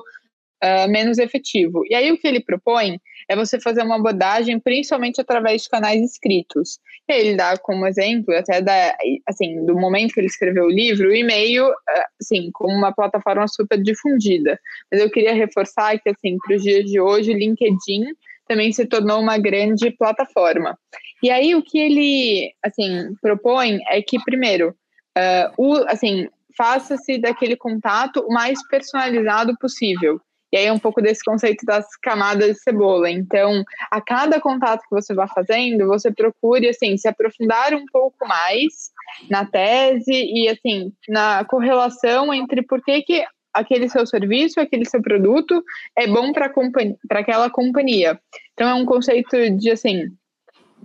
uh, 0.62 0.88
menos 0.90 1.18
efetivo. 1.18 1.82
E 1.88 1.94
aí 1.94 2.10
o 2.12 2.18
que 2.18 2.26
ele 2.26 2.40
propõe 2.40 3.00
é 3.28 3.36
você 3.36 3.60
fazer 3.60 3.82
uma 3.82 3.96
abordagem 3.96 4.58
principalmente 4.58 5.20
através 5.20 5.62
de 5.62 5.68
canais 5.68 6.02
escritos. 6.02 6.78
E 7.08 7.12
aí 7.12 7.20
ele 7.20 7.36
dá 7.36 7.56
como 7.56 7.86
exemplo, 7.86 8.34
até 8.36 8.60
da, 8.60 8.96
assim, 9.26 9.64
do 9.64 9.74
momento 9.74 10.12
que 10.12 10.20
ele 10.20 10.26
escreveu 10.26 10.64
o 10.64 10.70
livro, 10.70 11.08
o 11.08 11.14
e-mail, 11.14 11.66
ah, 11.66 12.06
assim, 12.20 12.50
como 12.52 12.72
uma 12.72 12.92
plataforma 12.92 13.46
super 13.48 13.80
difundida. 13.82 14.58
Mas 14.90 15.00
eu 15.00 15.10
queria 15.10 15.34
reforçar 15.34 15.98
que, 15.98 16.10
assim, 16.10 16.36
para 16.44 16.56
os 16.56 16.62
dias 16.62 16.84
de 16.84 17.00
hoje, 17.00 17.32
o 17.32 17.36
LinkedIn 17.36 18.04
também 18.46 18.72
se 18.72 18.84
tornou 18.86 19.20
uma 19.20 19.38
grande 19.38 19.90
plataforma. 19.90 20.78
E 21.22 21.30
aí 21.30 21.54
o 21.54 21.62
que 21.62 21.78
ele, 21.78 22.52
assim, 22.62 23.14
propõe 23.22 23.78
é 23.88 24.02
que, 24.02 24.22
primeiro, 24.22 24.76
uh, 25.16 25.52
o, 25.56 25.76
assim, 25.88 26.28
faça-se 26.56 27.18
daquele 27.18 27.56
contato 27.56 28.20
o 28.20 28.32
mais 28.32 28.58
personalizado 28.68 29.56
possível. 29.58 30.20
E 30.54 30.56
aí 30.56 30.66
é 30.66 30.72
um 30.72 30.78
pouco 30.78 31.02
desse 31.02 31.24
conceito 31.24 31.66
das 31.66 31.84
camadas 31.96 32.54
de 32.54 32.62
cebola. 32.62 33.10
Então, 33.10 33.64
a 33.90 34.00
cada 34.00 34.40
contato 34.40 34.82
que 34.82 34.90
você 34.94 35.12
vai 35.12 35.26
fazendo, 35.26 35.88
você 35.88 36.12
procure 36.12 36.68
assim 36.68 36.96
se 36.96 37.08
aprofundar 37.08 37.74
um 37.74 37.84
pouco 37.92 38.24
mais 38.24 38.92
na 39.28 39.44
tese 39.44 40.12
e 40.12 40.48
assim 40.48 40.92
na 41.08 41.44
correlação 41.44 42.32
entre 42.32 42.62
por 42.62 42.80
que, 42.84 43.02
que 43.02 43.24
aquele 43.52 43.88
seu 43.88 44.06
serviço, 44.06 44.60
aquele 44.60 44.84
seu 44.84 45.02
produto 45.02 45.60
é 45.98 46.06
bom 46.06 46.32
para 46.32 46.52
aquela 47.18 47.50
companhia. 47.50 48.16
Então 48.52 48.68
é 48.68 48.74
um 48.74 48.86
conceito 48.86 49.50
de 49.56 49.72
assim, 49.72 50.04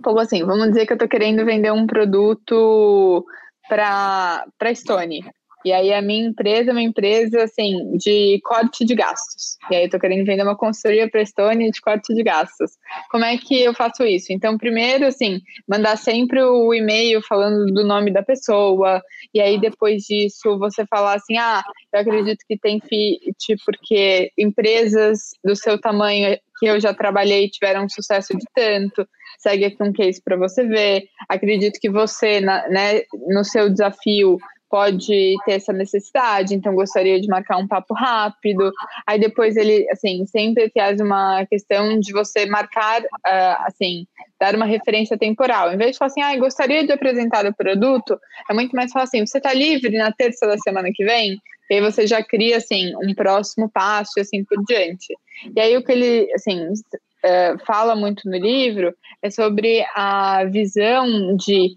como 0.02 0.18
assim, 0.18 0.44
vamos 0.44 0.70
dizer 0.70 0.84
que 0.84 0.94
eu 0.94 0.96
estou 0.96 1.08
querendo 1.08 1.44
vender 1.44 1.70
um 1.70 1.86
produto 1.86 3.24
para 3.68 4.44
para 4.58 4.74
Stone. 4.74 5.22
E 5.64 5.72
aí 5.72 5.92
a 5.92 6.00
minha 6.00 6.26
empresa 6.26 6.70
é 6.70 6.72
uma 6.72 6.82
empresa 6.82 7.44
assim 7.44 7.96
de 7.96 8.40
corte 8.42 8.84
de 8.84 8.94
gastos. 8.94 9.56
E 9.70 9.76
aí 9.76 9.84
eu 9.84 9.90
tô 9.90 9.98
querendo 9.98 10.24
vender 10.24 10.42
uma 10.42 10.56
consultoria 10.56 11.08
para 11.10 11.20
Estônia 11.20 11.70
de 11.70 11.80
corte 11.80 12.14
de 12.14 12.22
gastos. 12.22 12.72
Como 13.10 13.24
é 13.24 13.36
que 13.36 13.60
eu 13.60 13.74
faço 13.74 14.04
isso? 14.04 14.32
Então, 14.32 14.56
primeiro, 14.56 15.06
assim, 15.06 15.40
mandar 15.68 15.96
sempre 15.96 16.42
o 16.42 16.72
e-mail 16.72 17.20
falando 17.22 17.66
do 17.72 17.84
nome 17.84 18.10
da 18.10 18.22
pessoa. 18.22 19.02
E 19.34 19.40
aí 19.40 19.60
depois 19.60 20.04
disso 20.04 20.58
você 20.58 20.86
falar 20.86 21.14
assim: 21.14 21.36
"Ah, 21.36 21.62
eu 21.92 22.00
acredito 22.00 22.44
que 22.48 22.58
tem 22.58 22.80
fit 22.80 23.56
porque 23.64 24.32
empresas 24.38 25.30
do 25.44 25.54
seu 25.54 25.78
tamanho 25.80 26.38
que 26.58 26.66
eu 26.66 26.78
já 26.78 26.92
trabalhei 26.92 27.48
tiveram 27.48 27.84
um 27.84 27.88
sucesso 27.88 28.36
de 28.36 28.44
tanto. 28.54 29.08
Segue 29.38 29.64
aqui 29.64 29.82
um 29.82 29.92
case 29.92 30.20
para 30.22 30.36
você 30.36 30.64
ver. 30.66 31.04
Acredito 31.28 31.80
que 31.80 31.90
você, 31.90 32.40
né, 32.40 33.02
no 33.28 33.42
seu 33.42 33.70
desafio 33.70 34.36
pode 34.70 35.34
ter 35.44 35.52
essa 35.52 35.72
necessidade, 35.72 36.54
então 36.54 36.74
gostaria 36.74 37.20
de 37.20 37.26
marcar 37.26 37.56
um 37.56 37.66
papo 37.66 37.92
rápido. 37.92 38.72
Aí 39.06 39.18
depois 39.18 39.56
ele, 39.56 39.86
assim, 39.90 40.24
sempre 40.26 40.70
traz 40.70 41.00
uma 41.00 41.44
questão 41.46 41.98
de 41.98 42.12
você 42.12 42.46
marcar, 42.46 43.02
uh, 43.02 43.66
assim, 43.66 44.06
dar 44.38 44.54
uma 44.54 44.64
referência 44.64 45.18
temporal. 45.18 45.72
Em 45.72 45.76
vez 45.76 45.92
de 45.92 45.98
falar 45.98 46.06
assim, 46.06 46.22
ah, 46.22 46.36
gostaria 46.36 46.86
de 46.86 46.92
apresentar 46.92 47.44
o 47.44 47.54
produto, 47.54 48.18
é 48.48 48.54
muito 48.54 48.74
mais 48.76 48.92
falar 48.92 49.04
assim, 49.04 49.26
você 49.26 49.38
está 49.38 49.52
livre 49.52 49.96
na 49.98 50.12
terça 50.12 50.46
da 50.46 50.56
semana 50.58 50.88
que 50.94 51.04
vem? 51.04 51.36
E 51.68 51.74
aí 51.74 51.80
você 51.80 52.06
já 52.06 52.22
cria, 52.22 52.56
assim, 52.56 52.92
um 52.96 53.14
próximo 53.14 53.68
passo 53.68 54.12
e 54.16 54.20
assim 54.20 54.44
por 54.44 54.62
diante. 54.64 55.14
E 55.54 55.60
aí 55.60 55.76
o 55.76 55.84
que 55.84 55.92
ele, 55.92 56.32
assim, 56.34 56.68
uh, 56.68 57.64
fala 57.66 57.94
muito 57.96 58.28
no 58.28 58.36
livro 58.36 58.94
é 59.22 59.30
sobre 59.30 59.84
a 59.94 60.44
visão 60.44 61.36
de 61.36 61.76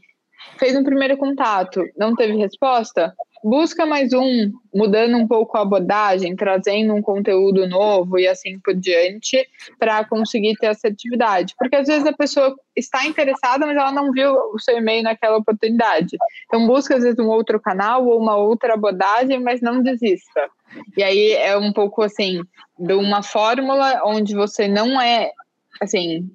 fez 0.58 0.76
um 0.76 0.84
primeiro 0.84 1.18
contato, 1.18 1.82
não 1.98 2.16
teve 2.16 2.36
resposta, 2.38 3.14
busca 3.44 3.86
mais 3.86 4.14
um, 4.14 4.52
mudando 4.74 5.18
um 5.18 5.28
pouco 5.28 5.58
a 5.58 5.62
abordagem, 5.62 6.36
trazendo 6.36 6.94
um 6.94 7.02
conteúdo 7.02 7.68
novo 7.68 8.18
e 8.18 8.28
assim 8.28 8.58
por 8.60 8.74
diante, 8.74 9.46
para 9.78 10.06
conseguir 10.06 10.56
ter 10.56 10.68
assertividade. 10.68 11.54
Porque 11.58 11.76
às 11.76 11.88
vezes 11.88 12.08
a 12.08 12.14
pessoa 12.14 12.56
está 12.76 13.06
interessada, 13.06 13.66
mas 13.66 13.76
ela 13.76 13.92
não 13.92 14.12
viu 14.12 14.34
o 14.54 14.60
seu 14.60 14.78
e-mail 14.78 15.04
naquela 15.04 15.38
oportunidade. 15.38 16.16
Então 16.46 16.66
busca 16.66 16.96
às 16.96 17.04
vezes 17.04 17.20
um 17.20 17.28
outro 17.28 17.60
canal 17.60 18.06
ou 18.06 18.20
uma 18.20 18.38
outra 18.38 18.76
abordagem, 18.76 19.40
mas 19.40 19.60
não 19.60 19.84
desista. 19.84 20.50
E 20.96 21.04
aí 21.04 21.34
é 21.34 21.58
um 21.58 21.74
pouco 21.74 22.02
assim, 22.02 22.42
de 22.80 22.94
uma 22.94 23.22
fórmula 23.22 24.02
onde 24.06 24.34
você 24.34 24.68
não 24.68 25.00
é 25.02 25.32
assim, 25.82 26.30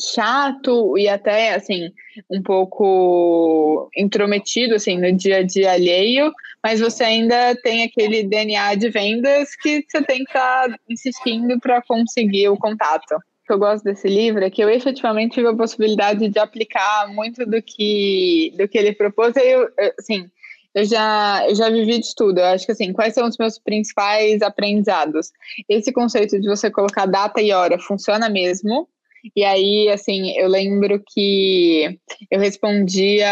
chato 0.00 0.96
e 0.96 1.08
até 1.08 1.54
assim 1.54 1.90
um 2.30 2.42
pouco 2.42 3.90
intrometido 3.96 4.74
assim 4.74 4.96
no 4.96 5.12
dia 5.12 5.38
a 5.38 5.42
dia 5.42 5.72
alheio, 5.72 6.32
mas 6.62 6.80
você 6.80 7.04
ainda 7.04 7.54
tem 7.62 7.82
aquele 7.82 8.22
DNA 8.22 8.74
de 8.76 8.90
vendas 8.90 9.54
que 9.56 9.84
você 9.88 10.02
tem 10.02 10.18
que 10.18 10.30
estar 10.30 10.68
tá 10.68 10.76
insistindo 10.88 11.58
para 11.60 11.82
conseguir 11.82 12.48
o 12.48 12.56
contato. 12.56 13.14
O 13.14 13.46
que 13.46 13.52
eu 13.52 13.58
gosto 13.58 13.84
desse 13.84 14.08
livro 14.08 14.44
é 14.44 14.50
que 14.50 14.62
eu 14.62 14.68
efetivamente 14.68 15.34
tive 15.34 15.48
a 15.48 15.56
possibilidade 15.56 16.28
de 16.28 16.38
aplicar 16.38 17.08
muito 17.08 17.46
do 17.46 17.62
que 17.62 18.52
do 18.56 18.68
que 18.68 18.78
ele 18.78 18.92
propôs 18.92 19.34
e 19.36 19.40
eu, 19.40 19.68
assim, 19.98 20.30
eu 20.74 20.84
já, 20.84 21.44
eu 21.48 21.54
já 21.54 21.70
vivi 21.70 21.98
de 21.98 22.14
tudo. 22.14 22.38
Eu 22.38 22.46
acho 22.46 22.66
que 22.66 22.72
assim, 22.72 22.92
quais 22.92 23.14
são 23.14 23.26
os 23.26 23.36
meus 23.36 23.58
principais 23.58 24.42
aprendizados? 24.42 25.32
Esse 25.68 25.92
conceito 25.92 26.38
de 26.38 26.48
você 26.48 26.70
colocar 26.70 27.06
data 27.06 27.40
e 27.40 27.52
hora 27.52 27.78
funciona 27.78 28.28
mesmo. 28.28 28.88
E 29.34 29.44
aí, 29.44 29.88
assim, 29.88 30.36
eu 30.38 30.48
lembro 30.48 31.02
que 31.06 31.98
eu 32.30 32.40
respondia, 32.40 33.28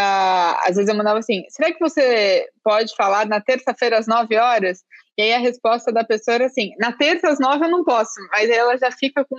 às 0.63 0.75
vezes 0.75 0.89
eu 0.89 0.95
mandava 0.95 1.19
assim: 1.19 1.43
será 1.49 1.71
que 1.71 1.79
você 1.79 2.47
pode 2.63 2.95
falar 2.95 3.25
na 3.25 3.41
terça-feira 3.41 3.97
às 3.97 4.07
9 4.07 4.35
horas? 4.37 4.79
E 5.17 5.23
aí 5.23 5.33
a 5.33 5.39
resposta 5.39 5.91
da 5.91 6.03
pessoa 6.03 6.35
era 6.35 6.45
assim: 6.45 6.71
na 6.79 6.91
terça 6.91 7.29
às 7.29 7.39
9 7.39 7.65
eu 7.65 7.71
não 7.71 7.83
posso, 7.83 8.13
mas 8.31 8.49
aí 8.49 8.57
ela 8.57 8.77
já 8.77 8.91
fica 8.91 9.25
com. 9.25 9.37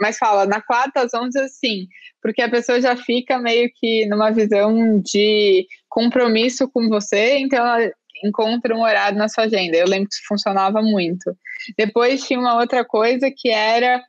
Mas 0.00 0.18
fala, 0.18 0.44
na 0.46 0.60
quarta 0.60 1.00
às 1.00 1.14
11 1.14 1.48
sim, 1.48 1.86
porque 2.20 2.42
a 2.42 2.50
pessoa 2.50 2.80
já 2.80 2.96
fica 2.96 3.38
meio 3.38 3.70
que 3.74 4.06
numa 4.06 4.30
visão 4.30 5.00
de 5.00 5.66
compromisso 5.88 6.68
com 6.68 6.88
você, 6.88 7.38
então 7.38 7.66
ela 7.66 7.90
encontra 8.24 8.74
um 8.74 8.82
horário 8.82 9.18
na 9.18 9.28
sua 9.28 9.44
agenda. 9.44 9.76
Eu 9.76 9.86
lembro 9.86 10.08
que 10.08 10.14
isso 10.14 10.24
funcionava 10.26 10.82
muito. 10.82 11.36
Depois 11.76 12.24
tinha 12.24 12.38
uma 12.38 12.58
outra 12.58 12.84
coisa 12.84 13.30
que 13.34 13.48
era 13.48 14.02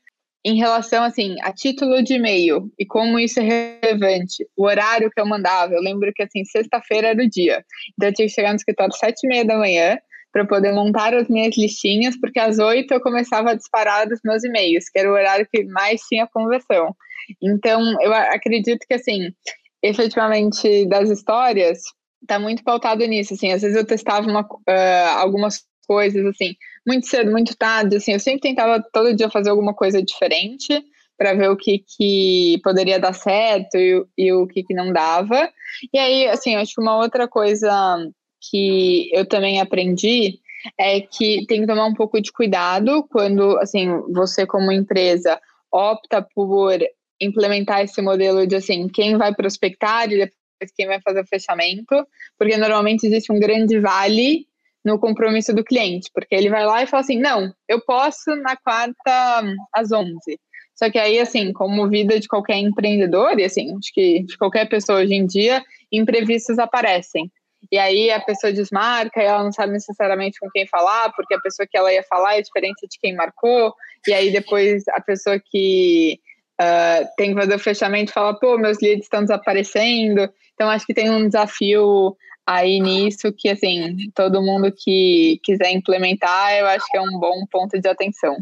em 0.45 0.55
relação 0.57 1.03
assim 1.03 1.35
a 1.41 1.51
título 1.51 2.03
de 2.03 2.13
e-mail 2.13 2.71
e 2.77 2.85
como 2.85 3.19
isso 3.19 3.39
é 3.39 3.79
relevante, 3.81 4.47
o 4.55 4.65
horário 4.65 5.09
que 5.09 5.19
eu 5.19 5.25
mandava, 5.25 5.73
eu 5.73 5.81
lembro 5.81 6.13
que 6.13 6.21
assim 6.21 6.45
sexta-feira 6.45 7.07
era 7.09 7.23
o 7.23 7.29
dia, 7.29 7.65
então 7.93 8.09
eu 8.09 8.13
tinha 8.13 8.27
que 8.27 8.33
chegar 8.33 8.49
no 8.51 8.57
escritório 8.57 8.93
às 8.93 8.99
sete 8.99 9.25
e 9.25 9.27
meia 9.27 9.43
da 9.43 9.57
manhã 9.57 9.97
para 10.31 10.45
poder 10.45 10.71
montar 10.71 11.15
as 11.15 11.27
minhas 11.29 11.57
listinhas, 11.57 12.15
porque 12.19 12.39
às 12.39 12.59
oito 12.59 12.93
eu 12.93 13.01
começava 13.01 13.51
a 13.51 13.53
disparar 13.55 14.07
dos 14.07 14.19
meus 14.23 14.43
e-mails, 14.43 14.87
que 14.89 14.99
era 14.99 15.09
o 15.09 15.13
horário 15.13 15.47
que 15.51 15.63
mais 15.63 16.01
tinha 16.01 16.27
conversão. 16.27 16.93
Então 17.41 17.81
eu 18.01 18.13
acredito 18.13 18.85
que 18.87 18.93
assim, 18.93 19.31
efetivamente 19.81 20.85
das 20.87 21.09
histórias 21.09 21.79
está 22.21 22.37
muito 22.37 22.63
pautado 22.63 23.05
nisso, 23.05 23.33
assim, 23.33 23.51
às 23.51 23.61
vezes 23.61 23.77
eu 23.77 23.85
testava 23.85 24.27
uma, 24.27 24.41
uh, 24.41 25.17
algumas 25.17 25.63
coisas, 25.87 26.25
assim, 26.25 26.55
muito 26.85 27.07
cedo, 27.07 27.31
muito 27.31 27.55
tarde, 27.55 27.97
assim, 27.97 28.13
eu 28.13 28.19
sempre 28.19 28.41
tentava 28.41 28.83
todo 28.93 29.15
dia 29.15 29.29
fazer 29.29 29.49
alguma 29.49 29.73
coisa 29.73 30.01
diferente 30.01 30.83
para 31.17 31.33
ver 31.33 31.49
o 31.49 31.57
que, 31.57 31.79
que 31.79 32.59
poderia 32.63 32.99
dar 32.99 33.13
certo 33.13 33.75
e, 33.75 34.05
e 34.17 34.33
o 34.33 34.45
que, 34.47 34.63
que 34.63 34.73
não 34.73 34.91
dava. 34.91 35.49
E 35.93 35.97
aí, 35.97 36.27
assim, 36.27 36.55
acho 36.55 36.75
que 36.75 36.81
uma 36.81 36.97
outra 36.97 37.27
coisa 37.27 37.97
que 38.49 39.09
eu 39.13 39.25
também 39.25 39.59
aprendi 39.59 40.39
é 40.77 41.01
que 41.01 41.45
tem 41.47 41.61
que 41.61 41.67
tomar 41.67 41.85
um 41.85 41.93
pouco 41.93 42.21
de 42.21 42.31
cuidado 42.31 43.05
quando, 43.09 43.57
assim, 43.59 43.87
você 44.13 44.45
como 44.45 44.71
empresa 44.71 45.39
opta 45.71 46.21
por 46.33 46.77
implementar 47.19 47.81
esse 47.81 48.01
modelo 48.01 48.45
de, 48.45 48.55
assim, 48.55 48.87
quem 48.87 49.17
vai 49.17 49.33
prospectar 49.33 50.05
e 50.05 50.17
depois 50.17 50.71
quem 50.75 50.87
vai 50.87 50.99
fazer 51.01 51.21
o 51.21 51.27
fechamento, 51.27 52.05
porque 52.37 52.57
normalmente 52.57 53.05
existe 53.05 53.31
um 53.31 53.39
grande 53.39 53.79
vale 53.79 54.47
no 54.85 54.99
compromisso 54.99 55.53
do 55.53 55.63
cliente, 55.63 56.11
porque 56.13 56.35
ele 56.35 56.49
vai 56.49 56.63
lá 56.63 56.83
e 56.83 56.87
fala 56.87 57.01
assim: 57.01 57.19
não, 57.19 57.51
eu 57.67 57.81
posso 57.83 58.35
na 58.35 58.55
quarta 58.55 59.43
às 59.73 59.91
11. 59.91 60.13
Só 60.75 60.89
que 60.91 60.99
aí, 60.99 61.19
assim, 61.19 61.51
como 61.53 61.89
vida 61.89 62.19
de 62.19 62.27
qualquer 62.27 62.57
empreendedor, 62.57 63.39
e 63.39 63.45
assim, 63.45 63.75
acho 63.77 63.93
que 63.93 64.23
de 64.23 64.37
qualquer 64.37 64.67
pessoa 64.67 64.99
hoje 64.99 65.15
em 65.15 65.25
dia, 65.25 65.63
imprevistos 65.91 66.59
aparecem. 66.59 67.31
E 67.71 67.77
aí 67.77 68.11
a 68.11 68.19
pessoa 68.19 68.53
desmarca 68.53 69.21
e 69.21 69.25
ela 69.25 69.43
não 69.43 69.51
sabe 69.51 69.73
necessariamente 69.73 70.39
com 70.39 70.49
quem 70.51 70.67
falar, 70.67 71.11
porque 71.13 71.33
a 71.33 71.39
pessoa 71.39 71.67
que 71.67 71.77
ela 71.77 71.91
ia 71.91 72.03
falar 72.03 72.37
é 72.37 72.41
diferente 72.41 72.87
de 72.87 72.99
quem 72.99 73.15
marcou. 73.15 73.73
E 74.07 74.13
aí 74.13 74.31
depois 74.31 74.83
a 74.89 75.01
pessoa 75.01 75.41
que 75.43 76.19
uh, 76.61 77.07
tem 77.17 77.33
que 77.33 77.41
fazer 77.41 77.55
o 77.55 77.59
fechamento 77.59 78.11
fala, 78.11 78.37
pô, 78.37 78.57
meus 78.57 78.77
leads 78.81 79.05
estão 79.05 79.21
desaparecendo. 79.21 80.29
Então 80.53 80.69
acho 80.69 80.85
que 80.85 80.93
tem 80.93 81.09
um 81.09 81.25
desafio 81.25 82.15
aí 82.45 82.79
nisso 82.79 83.33
que, 83.33 83.49
assim, 83.49 83.95
todo 84.13 84.41
mundo 84.41 84.71
que 84.71 85.39
quiser 85.43 85.71
implementar, 85.71 86.53
eu 86.53 86.67
acho 86.67 86.85
que 86.91 86.97
é 86.97 87.01
um 87.01 87.19
bom 87.19 87.45
ponto 87.51 87.79
de 87.79 87.87
atenção. 87.87 88.37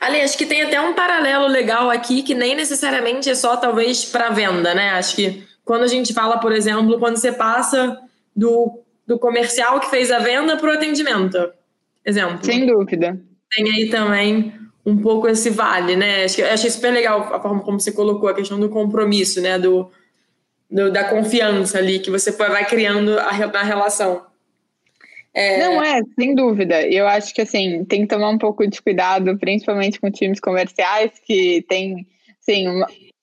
Ali, 0.00 0.20
acho 0.20 0.36
que 0.36 0.46
tem 0.46 0.62
até 0.62 0.80
um 0.80 0.94
paralelo 0.94 1.46
legal 1.46 1.88
aqui 1.88 2.22
que 2.22 2.34
nem 2.34 2.54
necessariamente 2.54 3.30
é 3.30 3.34
só 3.34 3.56
talvez 3.56 4.04
para 4.04 4.30
venda, 4.30 4.74
né? 4.74 4.90
Acho 4.90 5.14
que 5.14 5.44
quando 5.64 5.82
a 5.82 5.88
gente 5.88 6.12
fala, 6.12 6.38
por 6.38 6.52
exemplo, 6.52 6.98
quando 6.98 7.16
você 7.16 7.32
passa 7.32 8.00
do, 8.34 8.82
do 9.06 9.18
comercial 9.18 9.78
que 9.78 9.90
fez 9.90 10.10
a 10.10 10.18
venda 10.18 10.56
para 10.56 10.70
o 10.70 10.72
atendimento. 10.72 11.38
Exemplo. 12.04 12.44
Sem 12.44 12.66
dúvida. 12.66 13.20
tem 13.50 13.70
aí 13.70 13.88
também 13.90 14.52
um 14.84 14.98
pouco 14.98 15.28
esse 15.28 15.50
vale, 15.50 15.94
né? 15.94 16.24
Acho 16.24 16.36
que, 16.36 16.42
achei 16.42 16.70
super 16.70 16.92
legal 16.92 17.32
a 17.32 17.40
forma 17.40 17.60
como 17.60 17.78
você 17.78 17.92
colocou 17.92 18.28
a 18.28 18.34
questão 18.34 18.58
do 18.58 18.68
compromisso, 18.68 19.40
né? 19.40 19.56
Do, 19.58 19.88
do 20.72 20.90
da 20.90 21.04
confiança 21.04 21.78
ali 21.78 21.98
que 21.98 22.10
você 22.10 22.32
vai 22.32 22.64
criando 22.66 23.18
a, 23.18 23.46
na 23.46 23.62
relação. 23.62 24.24
É... 25.34 25.58
Não 25.58 25.82
é, 25.82 26.00
sem 26.18 26.34
dúvida. 26.34 26.82
Eu 26.86 27.06
acho 27.06 27.34
que 27.34 27.42
assim 27.42 27.84
tem 27.84 28.02
que 28.02 28.08
tomar 28.08 28.30
um 28.30 28.38
pouco 28.38 28.66
de 28.66 28.80
cuidado, 28.82 29.38
principalmente 29.38 30.00
com 30.00 30.10
times 30.10 30.40
comerciais 30.40 31.12
que 31.26 31.64
tem, 31.68 32.06
sim, 32.40 32.66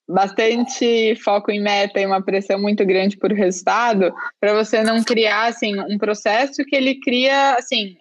bastante 0.08 1.14
foco 1.16 1.50
em 1.50 1.60
meta 1.60 2.00
e 2.00 2.06
uma 2.06 2.22
pressão 2.22 2.60
muito 2.60 2.84
grande 2.84 3.16
por 3.16 3.32
resultado, 3.32 4.12
para 4.40 4.54
você 4.54 4.82
não 4.82 5.02
criar 5.02 5.46
assim 5.46 5.78
um 5.78 5.98
processo 5.98 6.64
que 6.64 6.74
ele 6.74 7.00
cria 7.00 7.54
assim 7.54 7.96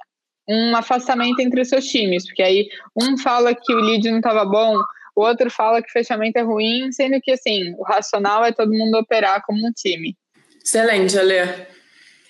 um 0.48 0.76
afastamento 0.76 1.40
entre 1.40 1.62
os 1.62 1.70
seus 1.70 1.86
times, 1.86 2.26
porque 2.26 2.42
aí 2.42 2.68
um 2.96 3.16
fala 3.20 3.54
que 3.54 3.72
o 3.72 3.80
lead 3.80 4.10
não 4.10 4.18
estava 4.18 4.44
bom, 4.44 4.82
o 5.20 5.26
outro 5.26 5.52
fala 5.52 5.82
que 5.82 5.92
fechamento 5.92 6.40
é 6.40 6.42
ruim, 6.42 6.92
sendo 6.92 7.20
que 7.22 7.32
assim 7.32 7.76
o 7.78 7.84
racional 7.84 8.46
é 8.46 8.52
todo 8.54 8.72
mundo 8.72 8.98
operar 8.98 9.44
como 9.46 9.60
um 9.68 9.72
time. 9.72 10.16
Excelente, 10.64 11.18
Ale. 11.20 11.68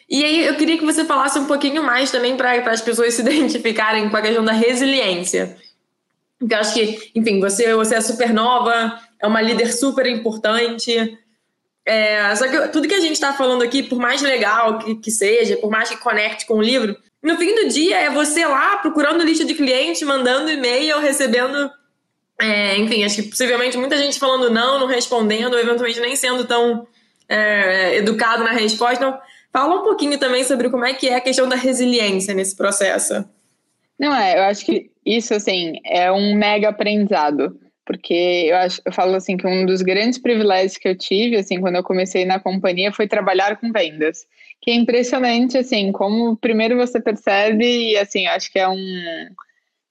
E 0.09 0.23
aí 0.25 0.45
eu 0.45 0.55
queria 0.55 0.77
que 0.77 0.85
você 0.85 1.05
falasse 1.05 1.37
um 1.37 1.45
pouquinho 1.45 1.83
mais 1.83 2.09
também 2.09 2.35
para 2.35 2.71
as 2.71 2.81
pessoas 2.81 3.13
se 3.15 3.21
identificarem 3.21 4.09
com 4.09 4.17
a 4.17 4.21
questão 4.21 4.43
da 4.43 4.51
resiliência. 4.51 5.55
Porque 6.39 6.55
eu 6.55 6.59
acho 6.59 6.73
que, 6.73 7.11
enfim, 7.13 7.39
você, 7.39 7.75
você 7.75 7.95
é 7.95 8.01
super 8.01 8.33
nova, 8.33 8.99
é 9.21 9.27
uma 9.27 9.41
líder 9.41 9.71
super 9.71 10.07
importante. 10.07 11.17
É, 11.85 12.35
só 12.35 12.47
que 12.47 12.69
tudo 12.69 12.87
que 12.87 12.93
a 12.95 12.99
gente 12.99 13.13
está 13.13 13.33
falando 13.33 13.61
aqui, 13.61 13.83
por 13.83 13.99
mais 13.99 14.21
legal 14.21 14.79
que, 14.79 14.95
que 14.95 15.11
seja, 15.11 15.57
por 15.57 15.69
mais 15.69 15.89
que 15.89 15.97
conecte 15.97 16.47
com 16.47 16.55
o 16.55 16.61
livro, 16.61 16.95
no 17.21 17.37
fim 17.37 17.53
do 17.53 17.69
dia 17.69 17.99
é 17.99 18.09
você 18.09 18.45
lá 18.45 18.77
procurando 18.77 19.23
lista 19.23 19.45
de 19.45 19.53
cliente, 19.53 20.05
mandando 20.05 20.49
e-mail, 20.49 20.99
recebendo. 20.99 21.69
É, 22.41 22.77
enfim, 22.77 23.03
acho 23.03 23.17
que 23.17 23.23
possivelmente 23.23 23.77
muita 23.77 23.97
gente 23.97 24.17
falando 24.17 24.49
não, 24.49 24.79
não 24.79 24.87
respondendo, 24.87 25.53
ou 25.53 25.59
eventualmente 25.59 25.99
nem 25.99 26.15
sendo 26.15 26.45
tão 26.45 26.87
é, 27.27 27.97
educado 27.97 28.43
na 28.43 28.51
resposta. 28.51 28.95
Então, 28.95 29.19
fala 29.51 29.81
um 29.81 29.83
pouquinho 29.83 30.17
também 30.17 30.43
sobre 30.43 30.69
como 30.69 30.85
é 30.85 30.93
que 30.93 31.09
é 31.09 31.15
a 31.15 31.21
questão 31.21 31.47
da 31.49 31.55
resiliência 31.55 32.33
nesse 32.33 32.55
processo. 32.55 33.25
Não 33.99 34.15
é, 34.15 34.37
eu 34.37 34.43
acho 34.43 34.65
que 34.65 34.89
isso 35.05 35.33
assim 35.33 35.73
é 35.85 36.09
um 36.11 36.35
mega 36.35 36.69
aprendizado 36.69 37.59
porque 37.89 38.45
eu, 38.47 38.55
acho, 38.57 38.79
eu 38.85 38.93
falo 38.93 39.15
assim 39.15 39.35
que 39.35 39.47
um 39.47 39.65
dos 39.65 39.81
grandes 39.81 40.19
privilégios 40.19 40.77
que 40.77 40.87
eu 40.87 40.95
tive, 40.95 41.37
assim, 41.37 41.59
quando 41.59 41.77
eu 41.77 41.83
comecei 41.83 42.23
na 42.23 42.39
companhia, 42.39 42.93
foi 42.93 43.07
trabalhar 43.07 43.57
com 43.57 43.71
vendas, 43.71 44.27
que 44.61 44.69
é 44.69 44.75
impressionante, 44.75 45.57
assim, 45.57 45.91
como 45.91 46.37
primeiro 46.37 46.77
você 46.77 47.01
percebe 47.01 47.65
e, 47.65 47.97
assim, 47.97 48.27
acho 48.27 48.51
que 48.51 48.59
é 48.59 48.69
um, 48.69 49.27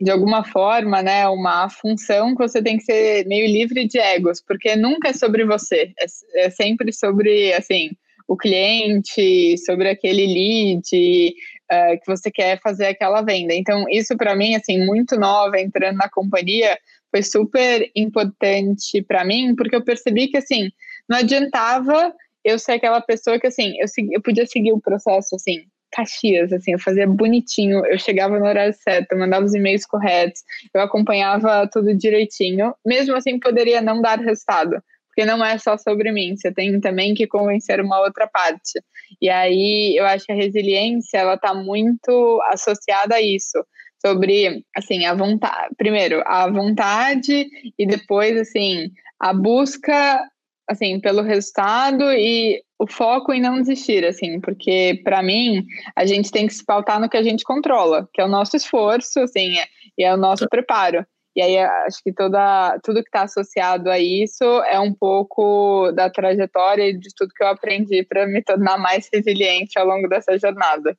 de 0.01 0.11
alguma 0.11 0.45
forma, 0.45 1.03
né, 1.03 1.29
uma 1.29 1.69
função 1.69 2.35
que 2.35 2.43
você 2.43 2.63
tem 2.63 2.79
que 2.79 2.85
ser 2.85 3.27
meio 3.27 3.47
livre 3.47 3.87
de 3.87 3.99
egos, 3.99 4.41
porque 4.41 4.77
nunca 4.77 5.09
é 5.09 5.13
sobre 5.13 5.45
você, 5.45 5.93
é, 5.99 6.47
é 6.47 6.51
sempre 6.51 6.93
sobre, 6.93 7.53
assim, 7.53 7.91
o 8.29 8.37
cliente, 8.37 9.57
sobre 9.59 9.89
aquele 9.89 10.27
lead, 10.27 11.35
uh, 11.73 11.99
que 11.99 12.07
você 12.07 12.31
quer 12.31 12.61
fazer 12.61 12.87
aquela 12.87 13.23
venda. 13.23 13.55
Então, 13.55 13.87
isso 13.91 14.17
para 14.17 14.37
mim, 14.37 14.55
assim, 14.55 14.85
muito 14.85 15.19
nova, 15.19 15.59
entrando 15.61 15.97
na 15.97 16.09
companhia, 16.09 16.79
foi 17.11 17.23
super 17.23 17.91
importante 17.97 19.03
para 19.03 19.25
mim, 19.25 19.57
porque 19.57 19.75
eu 19.75 19.83
percebi 19.83 20.29
que, 20.29 20.37
assim, 20.37 20.71
não 21.09 21.19
adiantava 21.19 22.15
eu 22.45 22.59
ser 22.59 22.73
aquela 22.73 23.01
pessoa 23.01 23.39
que, 23.39 23.47
assim, 23.47 23.75
eu, 23.79 23.87
eu 24.13 24.23
podia 24.23 24.47
seguir 24.47 24.73
o 24.73 24.81
processo, 24.81 25.35
assim, 25.35 25.65
Caxias, 25.93 26.53
assim, 26.53 26.73
eu 26.73 26.79
fazia 26.79 27.07
bonitinho, 27.07 27.85
eu 27.87 27.99
chegava 27.99 28.39
no 28.39 28.47
horário 28.47 28.75
certo, 28.75 29.13
eu 29.13 29.19
mandava 29.19 29.45
os 29.45 29.55
e-mails 29.55 29.87
corretos, 29.87 30.43
eu 30.75 30.81
acompanhava 30.81 31.69
tudo 31.73 31.95
direitinho, 31.95 32.75
mesmo 32.85 33.17
assim 33.17 33.39
poderia 33.39 33.81
não 33.81 34.01
dar 34.01 34.19
resultado, 34.19 34.83
porque 35.09 35.25
não 35.25 35.45
é 35.45 35.59
só 35.59 35.77
sobre 35.77 36.13
mim, 36.13 36.37
você 36.37 36.53
tem 36.53 36.79
também 36.81 37.15
que 37.15 37.27
convencer 37.27 37.81
uma 37.81 38.01
outra 38.01 38.27
parte. 38.27 38.81
E 39.21 39.29
aí 39.29 39.97
eu 39.99 40.07
acho 40.07 40.27
que 40.27 40.33
a 40.33 40.37
resiliência, 40.37 41.19
ela 41.19 41.37
tá 41.37 41.55
muito 41.55 42.41
associada 42.51 43.17
a 43.17 43.21
isso, 43.21 43.59
sobre, 44.01 44.65
assim, 44.77 45.07
a 45.07 45.15
vontade, 45.15 45.75
primeiro, 45.77 46.23
a 46.25 46.49
vontade 46.49 47.49
e 47.77 47.87
depois, 47.87 48.37
assim, 48.39 48.91
a 49.19 49.33
busca, 49.33 50.23
assim, 50.69 51.01
pelo 51.01 51.23
resultado 51.23 52.05
e 52.13 52.63
o 52.79 52.87
foco 52.87 53.33
em 53.33 53.41
não 53.41 53.61
desistir, 53.61 54.05
assim, 54.05 54.41
porque 54.41 55.01
para 55.03 55.23
mim 55.23 55.65
a 55.97 56.07
gente 56.07 56.31
tem 56.31 56.47
que 56.47 56.55
se 56.55 56.65
pautar 56.65 57.01
no 57.01 57.09
que 57.09 57.17
a 57.17 57.23
gente 57.23 57.45
controla, 57.45 58.09
que 58.13 58.21
é 58.21 58.25
o 58.25 58.29
nosso 58.29 58.57
esforço, 58.57 59.21
assim, 59.21 59.55
e 59.97 60.05
é 60.05 60.15
o 60.15 60.17
nosso 60.17 60.49
preparo. 60.49 61.05
E 61.35 61.43
aí 61.43 61.59
acho 61.59 62.03
que 62.03 62.13
toda, 62.13 62.79
tudo 62.83 63.03
que 63.03 63.09
está 63.09 63.23
associado 63.23 63.91
a 63.91 63.99
isso 63.99 64.45
é 64.65 64.79
um 64.81 64.93
pouco 64.93 65.93
da 65.93 66.11
trajetória 66.11 66.89
e 66.89 66.99
de 66.99 67.11
tudo 67.15 67.33
que 67.35 67.45
eu 67.45 67.49
aprendi 67.49 68.03
para 68.03 68.27
me 68.27 68.43
tornar 68.43 68.77
mais 68.79 69.09
resiliente 69.13 69.79
ao 69.79 69.87
longo 69.87 70.09
dessa 70.09 70.37
jornada. 70.39 70.97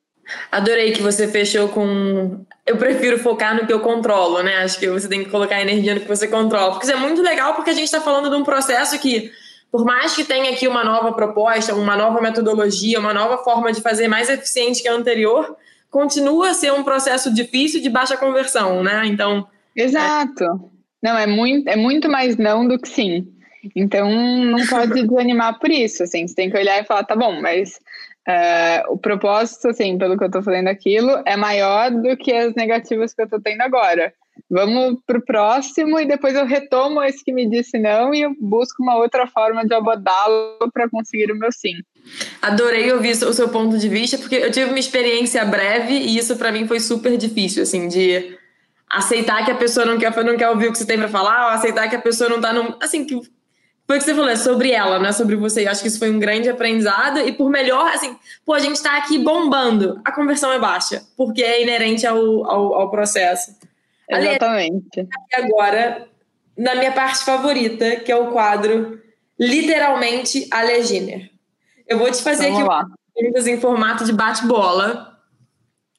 Adorei 0.50 0.92
que 0.92 1.02
você 1.02 1.28
fechou 1.28 1.68
com. 1.68 2.44
Eu 2.64 2.76
prefiro 2.76 3.18
focar 3.18 3.54
no 3.54 3.66
que 3.66 3.72
eu 3.72 3.80
controlo, 3.80 4.42
né? 4.42 4.58
Acho 4.58 4.78
que 4.78 4.88
você 4.88 5.08
tem 5.08 5.24
que 5.24 5.30
colocar 5.30 5.60
energia 5.60 5.94
no 5.94 6.00
que 6.00 6.08
você 6.08 6.28
controla. 6.28 6.72
Porque 6.72 6.86
isso 6.86 6.94
é 6.94 6.98
muito 6.98 7.20
legal, 7.20 7.54
porque 7.54 7.70
a 7.70 7.74
gente 7.74 7.84
está 7.84 8.00
falando 8.00 8.30
de 8.30 8.36
um 8.36 8.44
processo 8.44 8.98
que, 8.98 9.30
por 9.70 9.84
mais 9.84 10.14
que 10.14 10.24
tenha 10.24 10.50
aqui 10.50 10.66
uma 10.66 10.84
nova 10.84 11.12
proposta, 11.12 11.74
uma 11.74 11.96
nova 11.96 12.20
metodologia, 12.20 12.98
uma 12.98 13.14
nova 13.14 13.38
forma 13.38 13.72
de 13.72 13.80
fazer 13.80 14.08
mais 14.08 14.28
eficiente 14.28 14.82
que 14.82 14.88
a 14.88 14.94
anterior, 14.94 15.56
continua 15.90 16.50
a 16.50 16.54
ser 16.54 16.72
um 16.72 16.82
processo 16.82 17.32
difícil 17.32 17.80
de 17.80 17.88
baixa 17.88 18.16
conversão, 18.16 18.82
né? 18.82 19.06
Então. 19.06 19.46
Exato. 19.74 20.44
É... 20.44 20.80
Não, 21.02 21.16
é 21.16 21.26
muito, 21.26 21.68
é 21.68 21.76
muito 21.76 22.08
mais 22.08 22.36
não 22.36 22.66
do 22.66 22.78
que 22.78 22.88
sim. 22.88 23.26
Então, 23.74 24.10
não 24.10 24.66
pode 24.66 25.02
desanimar 25.06 25.58
por 25.58 25.70
isso, 25.70 26.02
assim, 26.02 26.26
você 26.26 26.34
tem 26.34 26.50
que 26.50 26.56
olhar 26.56 26.80
e 26.80 26.84
falar, 26.84 27.04
tá 27.04 27.14
bom, 27.14 27.40
mas 27.40 27.78
é, 28.28 28.84
o 28.88 28.96
propósito, 28.96 29.68
assim, 29.68 29.98
pelo 29.98 30.16
que 30.16 30.24
eu 30.24 30.30
tô 30.30 30.42
fazendo 30.42 30.68
aquilo, 30.68 31.22
é 31.26 31.36
maior 31.36 31.90
do 31.90 32.16
que 32.16 32.32
as 32.32 32.54
negativas 32.54 33.14
que 33.14 33.22
eu 33.22 33.28
tô 33.28 33.40
tendo 33.40 33.62
agora. 33.62 34.12
Vamos 34.48 34.98
pro 35.06 35.24
próximo 35.24 35.98
e 35.98 36.06
depois 36.06 36.34
eu 36.34 36.46
retomo 36.46 37.02
esse 37.02 37.24
que 37.24 37.32
me 37.32 37.48
disse 37.48 37.78
não 37.78 38.14
e 38.14 38.22
eu 38.22 38.34
busco 38.38 38.82
uma 38.82 38.96
outra 38.96 39.26
forma 39.26 39.64
de 39.64 39.74
abordá-lo 39.74 40.70
para 40.72 40.88
conseguir 40.88 41.30
o 41.32 41.38
meu 41.38 41.50
sim. 41.52 41.74
Adorei 42.40 42.92
ouvir 42.92 43.12
o 43.12 43.32
seu 43.32 43.48
ponto 43.48 43.76
de 43.76 43.88
vista, 43.88 44.16
porque 44.18 44.36
eu 44.36 44.50
tive 44.50 44.70
uma 44.70 44.78
experiência 44.78 45.44
breve 45.44 45.94
e 45.94 46.16
isso 46.16 46.36
para 46.36 46.52
mim 46.52 46.66
foi 46.66 46.80
super 46.80 47.16
difícil, 47.16 47.62
assim, 47.62 47.88
de 47.88 48.38
aceitar 48.88 49.44
que 49.44 49.50
a 49.50 49.56
pessoa 49.56 49.86
não 49.86 49.98
quer, 49.98 50.12
não 50.24 50.36
quer 50.36 50.48
ouvir 50.48 50.68
o 50.68 50.72
que 50.72 50.78
você 50.78 50.86
tem 50.86 50.98
para 50.98 51.08
falar, 51.08 51.46
ou 51.46 51.52
aceitar 51.52 51.88
que 51.88 51.96
a 51.96 52.00
pessoa 52.00 52.28
não 52.28 52.40
tá 52.40 52.52
num, 52.52 52.74
assim, 52.80 53.04
que 53.04 53.20
foi 53.90 53.96
o 53.96 54.00
que 54.00 54.04
você 54.04 54.14
falou, 54.14 54.30
é 54.30 54.36
sobre 54.36 54.70
ela, 54.70 55.00
não 55.00 55.06
é 55.06 55.12
sobre 55.12 55.34
você. 55.34 55.66
Eu 55.66 55.70
acho 55.72 55.82
que 55.82 55.88
isso 55.88 55.98
foi 55.98 56.12
um 56.12 56.20
grande 56.20 56.48
aprendizado. 56.48 57.18
E 57.18 57.32
por 57.32 57.50
melhor, 57.50 57.88
assim, 57.92 58.16
pô, 58.46 58.54
a 58.54 58.60
gente 58.60 58.80
tá 58.80 58.96
aqui 58.96 59.18
bombando, 59.18 60.00
a 60.04 60.12
conversão 60.12 60.52
é 60.52 60.60
baixa, 60.60 61.02
porque 61.16 61.42
é 61.42 61.60
inerente 61.60 62.06
ao, 62.06 62.16
ao, 62.48 62.74
ao 62.74 62.90
processo. 62.92 63.52
Exatamente. 64.10 65.00
Aqui 65.00 65.42
agora, 65.42 66.08
na 66.56 66.74
minha 66.74 66.92
parte 66.92 67.24
favorita, 67.24 67.96
que 67.96 68.10
é 68.10 68.16
o 68.16 68.32
quadro 68.32 69.00
Literalmente 69.38 70.46
a 70.50 70.62
Leginer. 70.62 71.30
Eu 71.88 71.98
vou 71.98 72.10
te 72.10 72.22
fazer 72.22 72.50
Vamos 72.50 72.68
aqui 72.68 72.90
perguntas 73.14 73.46
em 73.46 73.60
formato 73.60 74.04
de 74.04 74.12
bate-bola, 74.12 75.18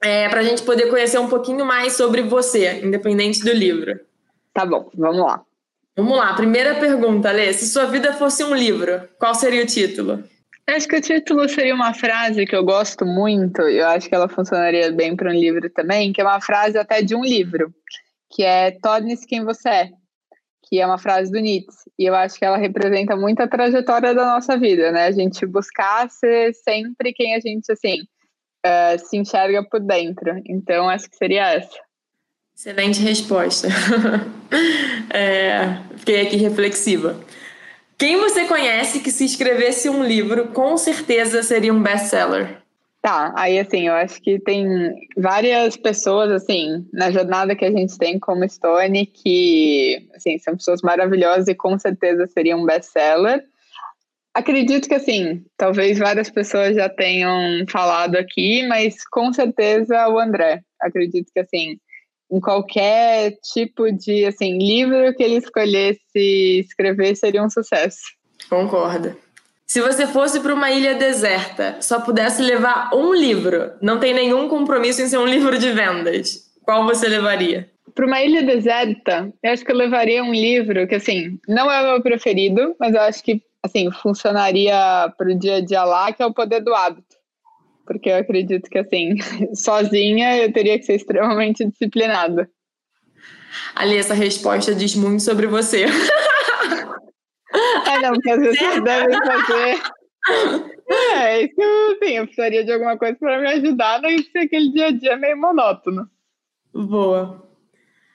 é, 0.04 0.28
para 0.30 0.40
a 0.40 0.44
gente 0.44 0.64
poder 0.64 0.90
conhecer 0.90 1.20
um 1.20 1.28
pouquinho 1.28 1.66
mais 1.66 1.94
sobre 1.94 2.24
você, 2.24 2.82
independente 2.84 3.44
do 3.44 3.52
livro. 3.52 4.00
Tá 4.54 4.66
bom, 4.66 4.90
vamos 4.96 5.22
lá. 5.22 5.44
Vamos 5.96 6.18
lá, 6.18 6.34
primeira 6.34 6.76
pergunta, 6.76 7.32
Lê. 7.32 7.52
Se 7.54 7.68
sua 7.68 7.86
vida 7.86 8.14
fosse 8.14 8.44
um 8.44 8.56
livro, 8.56 9.08
qual 9.20 9.36
seria 9.36 9.64
o 9.64 9.68
título? 9.68 10.24
Acho 10.68 10.88
que 10.88 10.96
o 10.96 11.02
título 11.02 11.50
seria 11.50 11.76
uma 11.76 11.94
frase 11.94 12.46
que 12.46 12.56
eu 12.56 12.64
gosto 12.64 13.06
muito, 13.06 13.62
eu 13.62 13.88
acho 13.88 14.08
que 14.08 14.16
ela 14.16 14.30
funcionaria 14.30 14.92
bem 14.92 15.16
para 15.16 15.30
um 15.30 15.34
livro 15.34 15.70
também, 15.70 16.14
que 16.14 16.22
é 16.22 16.24
uma 16.24 16.40
frase 16.40 16.78
até 16.78 17.02
de 17.02 17.16
um 17.16 17.24
livro, 17.24 17.74
que 18.30 18.44
é 18.44 18.72
Torne-se 18.72 19.28
quem 19.28 19.44
você 19.44 19.70
é, 19.70 19.90
que 20.64 20.80
é 20.80 20.86
uma 20.86 20.98
frase 20.98 21.32
do 21.32 21.40
Nietzsche, 21.40 21.92
e 22.00 22.06
eu 22.06 22.16
acho 22.16 22.38
que 22.38 22.46
ela 22.46 22.58
representa 22.58 23.16
muito 23.16 23.42
a 23.42 23.48
trajetória 23.48 24.14
da 24.14 24.26
nossa 24.26 24.58
vida, 24.58 24.92
né? 24.92 25.06
A 25.06 25.12
gente 25.12 25.46
buscar 25.46 26.10
ser 26.10 26.54
sempre 26.54 27.12
quem 27.12 27.36
a 27.36 27.40
gente, 27.40 27.70
assim, 27.72 28.02
uh, 28.66 28.98
se 28.98 29.18
enxerga 29.18 29.64
por 29.64 29.82
dentro. 29.82 30.42
Então, 30.46 30.88
acho 30.90 31.10
que 31.10 31.18
seria 31.18 31.54
essa. 31.54 31.78
Excelente 32.56 33.02
resposta. 33.02 33.68
é, 35.14 35.78
fiquei 35.98 36.22
aqui 36.22 36.38
reflexiva. 36.38 37.20
Quem 38.02 38.18
você 38.18 38.46
conhece 38.46 39.00
que 39.00 39.12
se 39.12 39.26
escrevesse 39.26 39.88
um 39.88 40.04
livro, 40.04 40.48
com 40.48 40.76
certeza 40.76 41.44
seria 41.44 41.72
um 41.72 41.84
best-seller? 41.84 42.60
Tá, 43.00 43.32
aí 43.38 43.60
assim, 43.60 43.90
eu 43.90 43.94
acho 43.94 44.20
que 44.20 44.40
tem 44.40 44.92
várias 45.16 45.78
pessoas, 45.78 46.32
assim, 46.32 46.84
na 46.92 47.12
jornada 47.12 47.56
que 47.56 47.64
a 47.64 47.70
gente 47.70 47.96
tem 48.00 48.18
como 48.18 48.50
Stone, 48.50 49.06
que, 49.06 50.10
assim, 50.16 50.40
são 50.40 50.58
pessoas 50.58 50.82
maravilhosas 50.82 51.48
e 51.48 51.54
com 51.54 51.78
certeza 51.78 52.26
seriam 52.26 52.64
um 52.64 52.66
best-seller. 52.66 53.44
Acredito 54.34 54.90
que, 54.90 54.96
assim, 54.96 55.46
talvez 55.56 56.00
várias 56.00 56.32
pessoas 56.32 56.76
já 56.76 56.90
tenham 56.90 57.64
falado 57.70 58.16
aqui, 58.16 58.66
mas 58.68 59.08
com 59.12 59.32
certeza 59.32 60.08
o 60.10 60.18
André. 60.18 60.64
Acredito 60.82 61.32
que, 61.32 61.40
assim, 61.40 61.78
em 62.32 62.40
qualquer 62.40 63.38
tipo 63.54 63.92
de 63.92 64.26
assim 64.26 64.58
livro 64.58 65.14
que 65.16 65.24
ele 65.24 65.36
escolhesse 65.36 66.00
escrever 66.60 67.16
seria 67.16 67.44
um 67.44 67.50
sucesso. 67.50 68.00
Concordo. 68.50 69.16
Se 69.72 69.80
você 69.80 70.06
fosse 70.06 70.42
para 70.42 70.54
uma 70.54 70.70
ilha 70.70 70.96
deserta, 70.96 71.78
só 71.82 72.02
pudesse 72.02 72.42
levar 72.42 72.94
um 72.94 73.14
livro, 73.14 73.72
não 73.82 74.00
tem 74.00 74.14
nenhum 74.14 74.50
compromisso 74.50 75.02
em 75.02 75.08
ser 75.08 75.18
um 75.18 75.26
livro 75.26 75.58
de 75.58 75.72
vendas, 75.72 76.52
qual 76.62 76.86
você 76.86 77.08
levaria? 77.08 77.70
Para 77.96 78.06
uma 78.06 78.22
ilha 78.22 78.44
deserta, 78.44 79.32
eu 79.42 79.52
acho 79.52 79.64
que 79.64 79.72
eu 79.72 79.76
levaria 79.76 80.24
um 80.24 80.34
livro 80.34 80.86
que, 80.88 80.96
assim, 80.96 81.40
não 81.48 81.72
é 81.72 81.82
o 81.82 81.94
meu 81.94 82.02
preferido, 82.02 82.76
mas 82.80 82.94
eu 82.94 83.02
acho 83.02 83.24
que, 83.24 83.42
assim, 83.64 83.90
funcionaria 83.92 84.76
para 85.18 85.32
o 85.32 85.40
dia 85.40 85.56
a 85.56 85.62
dia 85.62 85.84
lá, 85.86 86.12
que 86.12 86.22
é 86.22 86.26
o 86.26 86.34
Poder 86.34 86.62
do 86.62 86.74
Hábito. 86.76 87.11
Porque 87.94 88.10
eu 88.10 88.18
acredito 88.18 88.70
que, 88.70 88.78
assim, 88.78 89.16
sozinha 89.56 90.38
eu 90.38 90.52
teria 90.52 90.78
que 90.78 90.86
ser 90.86 90.96
extremamente 90.96 91.66
disciplinada. 91.66 92.50
Ali, 93.76 93.98
essa 93.98 94.14
resposta 94.14 94.74
diz 94.74 94.96
muito 94.96 95.22
sobre 95.22 95.48
você. 95.48 95.86
É, 97.86 98.00
não, 98.00 98.14
porque 98.14 98.32
as 98.32 98.40
pessoas 98.40 98.84
devem 98.84 99.18
fazer. 99.26 99.82
É, 100.90 101.42
isso 101.44 102.00
sim, 102.02 102.12
eu 102.18 102.26
precisaria 102.26 102.64
de 102.64 102.72
alguma 102.72 102.98
coisa 102.98 103.18
para 103.20 103.40
me 103.40 103.48
ajudar, 103.48 104.02
não 104.02 104.10
ser 104.10 104.40
aquele 104.40 104.72
dia 104.72 104.88
a 104.88 104.92
dia 104.92 105.18
meio 105.18 105.38
monótono. 105.38 106.08
Boa. 106.74 107.51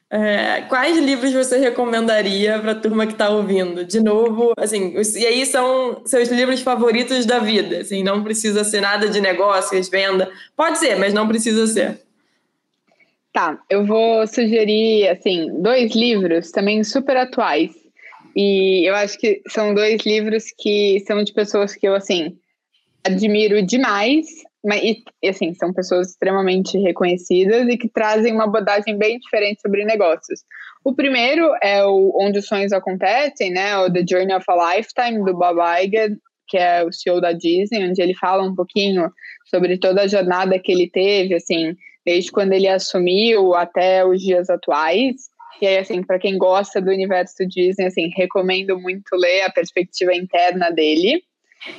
É, 0.09 0.62
quais 0.69 0.97
livros 0.99 1.33
você 1.33 1.59
recomendaria 1.59 2.61
para 2.61 2.73
a 2.73 2.81
turma 2.81 3.07
que 3.07 3.12
está 3.12 3.29
ouvindo? 3.29 3.85
De 3.85 4.01
novo, 4.01 4.53
assim, 4.57 4.95
e 5.16 5.27
aí 5.27 5.45
são 5.45 6.03
seus 6.07 6.29
livros 6.29 6.61
favoritos 6.61 7.27
da 7.27 7.40
vida, 7.40 7.79
assim, 7.79 8.05
não 8.05 8.23
precisa 8.23 8.62
ser 8.62 8.81
nada 8.81 9.09
de 9.09 9.21
negócios, 9.21 9.88
venda, 9.88 10.31
pode 10.57 10.79
ser, 10.79 10.97
mas 10.97 11.12
não 11.12 11.27
precisa 11.27 11.66
ser. 11.66 12.01
Tá, 13.33 13.59
eu 13.69 13.85
vou 13.85 14.25
sugerir, 14.29 15.09
assim, 15.09 15.61
dois 15.61 15.92
livros 15.95 16.53
também 16.53 16.85
super 16.85 17.16
atuais, 17.16 17.73
e 18.37 18.88
eu 18.88 18.95
acho 18.95 19.19
que 19.19 19.42
são 19.49 19.75
dois 19.75 20.07
livros 20.07 20.45
que 20.57 21.03
são 21.05 21.25
de 21.25 21.33
pessoas 21.33 21.75
que 21.75 21.87
eu, 21.87 21.97
assim, 21.97 22.38
admiro 23.05 23.61
demais, 23.61 24.27
mas, 24.66 24.83
e, 24.83 25.29
assim, 25.29 25.55
são 25.55 25.72
pessoas 25.72 26.11
extremamente 26.11 26.76
reconhecidas 26.76 27.68
e 27.68 27.79
que 27.79 27.88
trazem 27.88 28.33
uma 28.33 28.44
abordagem 28.44 28.98
bem 28.98 29.16
diferente 29.18 29.61
sobre 29.61 29.85
negócios. 29.85 30.40
O 30.85 30.92
primeiro 30.92 31.52
é 31.62 31.85
o 31.85 32.12
Onde 32.20 32.40
os 32.40 32.46
Sonhos 32.46 32.72
Acontecem, 32.72 33.50
né? 33.52 33.79
O 33.79 33.92
The 33.92 34.05
Journey 34.09 34.35
of 34.35 34.44
a 34.48 34.76
Lifetime, 34.76 35.24
do 35.24 35.37
Bob 35.37 35.59
Iger, 35.83 36.16
que 36.48 36.59
é 36.59 36.85
o 36.85 36.92
CEO 36.92 37.20
da 37.20 37.33
Disney, 37.33 37.88
onde 37.88 38.02
ele 38.02 38.14
fala 38.14 38.42
um 38.42 38.55
pouquinho 38.55 39.11
sobre 39.48 39.79
toda 39.79 40.02
a 40.02 40.09
jornada 40.09 40.59
que 40.59 40.72
ele 40.72 40.90
teve, 40.90 41.35
assim, 41.35 41.76
desde 42.05 42.33
quando 42.33 42.52
ele 42.52 42.68
assumiu 42.68 43.55
até 43.55 44.05
os 44.05 44.20
dias 44.20 44.50
atuais. 44.50 45.14
E 45.61 45.66
aí, 45.66 45.79
assim, 45.79 46.02
para 46.02 46.18
quem 46.18 46.37
gosta 46.37 46.81
do 46.81 46.90
universo 46.90 47.46
Disney, 47.46 47.87
assim, 47.87 48.11
recomendo 48.16 48.79
muito 48.79 49.14
ler 49.14 49.42
a 49.42 49.50
perspectiva 49.50 50.12
interna 50.14 50.70
dele. 50.70 51.22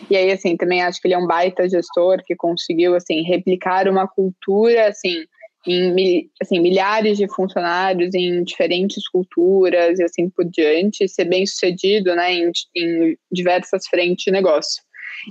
E 0.09 0.15
aí, 0.15 0.31
assim, 0.31 0.57
também 0.57 0.81
acho 0.81 1.01
que 1.01 1.07
ele 1.07 1.15
é 1.15 1.17
um 1.17 1.27
baita 1.27 1.67
gestor 1.69 2.21
que 2.25 2.35
conseguiu, 2.35 2.95
assim, 2.95 3.21
replicar 3.21 3.87
uma 3.87 4.07
cultura, 4.07 4.87
assim, 4.87 5.25
em 5.67 6.29
assim, 6.41 6.59
milhares 6.59 7.17
de 7.17 7.27
funcionários 7.27 8.13
em 8.15 8.43
diferentes 8.43 9.07
culturas 9.09 9.99
e 9.99 10.03
assim 10.03 10.29
por 10.29 10.45
diante, 10.45 11.07
ser 11.07 11.25
bem 11.25 11.45
sucedido, 11.45 12.15
né, 12.15 12.33
em, 12.33 12.51
em 12.75 13.17
diversas 13.31 13.85
frentes 13.87 14.25
de 14.25 14.31
negócio. 14.31 14.81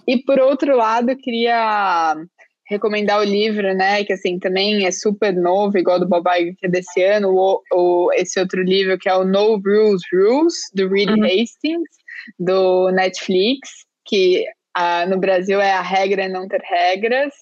E 0.06 0.18
por 0.18 0.38
outro 0.38 0.76
lado, 0.76 1.11
eu 1.11 1.16
queria 1.16 2.16
recomendar 2.68 3.20
o 3.20 3.24
livro, 3.24 3.72
né, 3.74 4.04
que 4.04 4.12
assim 4.12 4.38
também 4.38 4.87
é 4.87 4.90
super 4.90 5.32
novo, 5.32 5.78
igual 5.78 6.00
do 6.00 6.09
Bob 6.09 6.28
Iger, 6.28 6.56
que 6.59 6.66
é 6.66 6.68
desse 6.68 7.02
ano, 7.02 7.30
o, 7.32 7.62
o, 7.72 8.12
esse 8.12 8.38
outro 8.40 8.62
livro 8.62 8.98
que 8.98 9.09
é 9.09 9.14
o 9.14 9.24
No 9.24 9.56
Rules 9.56 10.02
Rules, 10.12 10.54
do 10.74 10.88
Reed 10.88 11.11
uhum. 11.11 11.24
Hastings, 11.24 11.88
do 12.38 12.90
Netflix, 12.90 13.86
que 14.06 14.44
uh, 14.76 15.08
no 15.08 15.18
Brasil 15.18 15.60
é 15.60 15.72
A 15.72 15.82
Regra 15.82 16.24
é 16.24 16.28
Não 16.28 16.48
Ter 16.48 16.62
Regras, 16.62 17.32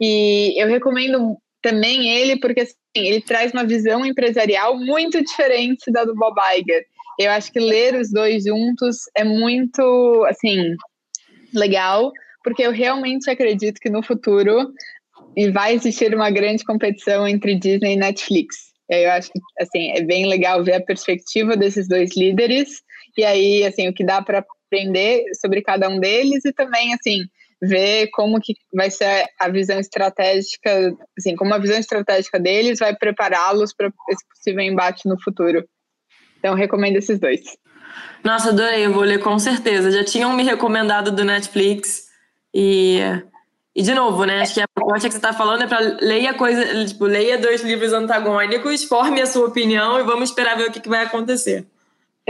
e 0.00 0.60
eu 0.60 0.68
recomendo 0.68 1.36
também 1.62 2.08
ele 2.10 2.38
porque 2.38 2.60
assim, 2.60 2.74
ele 2.94 3.20
traz 3.20 3.52
uma 3.52 3.64
visão 3.64 4.04
empresarial 4.04 4.78
muito 4.78 5.22
diferente 5.22 5.90
da 5.90 6.04
do 6.04 6.14
Bob 6.14 6.36
Iger. 6.56 6.84
Eu 7.18 7.30
acho 7.32 7.52
que 7.52 7.60
ler 7.60 7.94
os 7.94 8.10
dois 8.10 8.44
juntos 8.44 8.96
é 9.14 9.24
muito, 9.24 10.24
assim, 10.26 10.74
legal, 11.54 12.10
porque 12.42 12.62
eu 12.62 12.72
realmente 12.72 13.30
acredito 13.30 13.80
que 13.80 13.90
no 13.90 14.02
futuro 14.02 14.72
vai 15.52 15.74
existir 15.74 16.14
uma 16.14 16.30
grande 16.30 16.64
competição 16.64 17.26
entre 17.26 17.54
Disney 17.54 17.94
e 17.94 17.96
Netflix. 17.96 18.70
Eu 18.88 19.10
acho 19.12 19.30
que 19.30 19.38
assim 19.60 19.92
é 19.92 20.02
bem 20.02 20.26
legal 20.26 20.64
ver 20.64 20.74
a 20.74 20.84
perspectiva 20.84 21.56
desses 21.56 21.86
dois 21.86 22.16
líderes 22.16 22.82
e 23.16 23.24
aí 23.24 23.64
assim 23.64 23.88
o 23.88 23.94
que 23.94 24.04
dá 24.04 24.20
para 24.20 24.44
aprender 24.70 25.24
sobre 25.40 25.60
cada 25.62 25.88
um 25.88 25.98
deles 25.98 26.44
e 26.44 26.52
também 26.52 26.94
assim 26.94 27.24
ver 27.62 28.08
como 28.12 28.40
que 28.40 28.54
vai 28.72 28.90
ser 28.90 29.26
a 29.38 29.48
visão 29.48 29.78
estratégica, 29.78 30.96
assim, 31.18 31.36
como 31.36 31.52
a 31.52 31.58
visão 31.58 31.76
estratégica 31.76 32.40
deles 32.40 32.78
vai 32.78 32.96
prepará-los 32.96 33.74
para 33.74 33.92
esse 34.08 34.26
possível 34.28 34.62
embate 34.62 35.06
no 35.06 35.20
futuro. 35.20 35.62
Então 36.38 36.54
recomendo 36.54 36.96
esses 36.96 37.18
dois. 37.18 37.42
Nossa, 38.24 38.48
adorei, 38.48 38.86
eu 38.86 38.92
vou 38.92 39.02
ler 39.02 39.18
com 39.18 39.38
certeza. 39.38 39.90
Já 39.90 40.02
tinham 40.02 40.32
me 40.32 40.42
recomendado 40.42 41.12
do 41.12 41.22
Netflix. 41.22 42.08
E, 42.54 42.98
e 43.76 43.82
de 43.82 43.94
novo, 43.94 44.24
né? 44.24 44.40
Acho 44.40 44.54
que 44.54 44.60
a 44.62 44.68
proposta 44.68 45.08
que 45.08 45.12
você 45.12 45.18
está 45.18 45.34
falando 45.34 45.64
é 45.64 45.66
para 45.66 45.80
leia 46.00 46.32
coisa, 46.32 46.86
tipo, 46.86 47.04
leia 47.04 47.36
dois 47.36 47.62
livros 47.62 47.92
antagônicos, 47.92 48.84
forme 48.84 49.20
a 49.20 49.26
sua 49.26 49.46
opinião 49.46 50.00
e 50.00 50.02
vamos 50.02 50.30
esperar 50.30 50.56
ver 50.56 50.68
o 50.68 50.72
que, 50.72 50.80
que 50.80 50.88
vai 50.88 51.04
acontecer. 51.04 51.66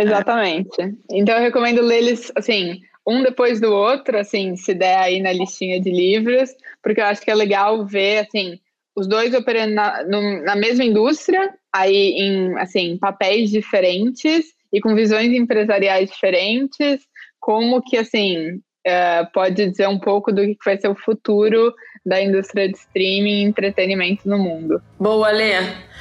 Exatamente. 0.03 0.95
Então 1.11 1.37
eu 1.37 1.43
recomendo 1.43 1.83
ler 1.83 1.99
eles 1.99 2.33
assim, 2.37 2.81
um 3.07 3.23
depois 3.23 3.61
do 3.61 3.73
outro, 3.73 4.19
assim, 4.19 4.57
se 4.57 4.75
der 4.75 4.99
aí 4.99 5.21
na 5.21 5.33
listinha 5.33 5.81
de 5.81 5.91
livros, 5.91 6.51
porque 6.83 7.01
eu 7.01 7.07
acho 7.07 7.23
que 7.23 7.31
é 7.31 7.35
legal 7.35 7.85
ver 7.87 8.19
assim 8.19 8.59
os 8.97 9.07
dois 9.07 9.35
operando 9.35 9.75
na, 9.75 10.05
na 10.05 10.57
mesma 10.57 10.85
indústria, 10.85 11.55
aí 11.73 12.13
em 12.19 12.59
assim 12.59 12.99
papéis 12.99 13.51
diferentes 13.51 14.47
e 14.73 14.81
com 14.81 14.95
visões 14.95 15.33
empresariais 15.33 16.11
diferentes, 16.11 17.01
como 17.39 17.83
que 17.83 17.97
assim 17.97 18.57
uh, 18.87 19.33
pode 19.33 19.71
dizer 19.71 19.89
um 19.89 19.99
pouco 19.99 20.33
do 20.33 20.43
que 20.43 20.57
vai 20.65 20.79
ser 20.79 20.89
o 20.89 20.95
futuro 20.95 21.73
da 22.05 22.23
indústria 22.23 22.69
de 22.69 22.79
streaming 22.79 23.43
e 23.43 23.45
entretenimento 23.45 24.29
no 24.29 24.39
mundo. 24.39 24.83
Boa, 24.99 25.29
Alê. 25.29 25.53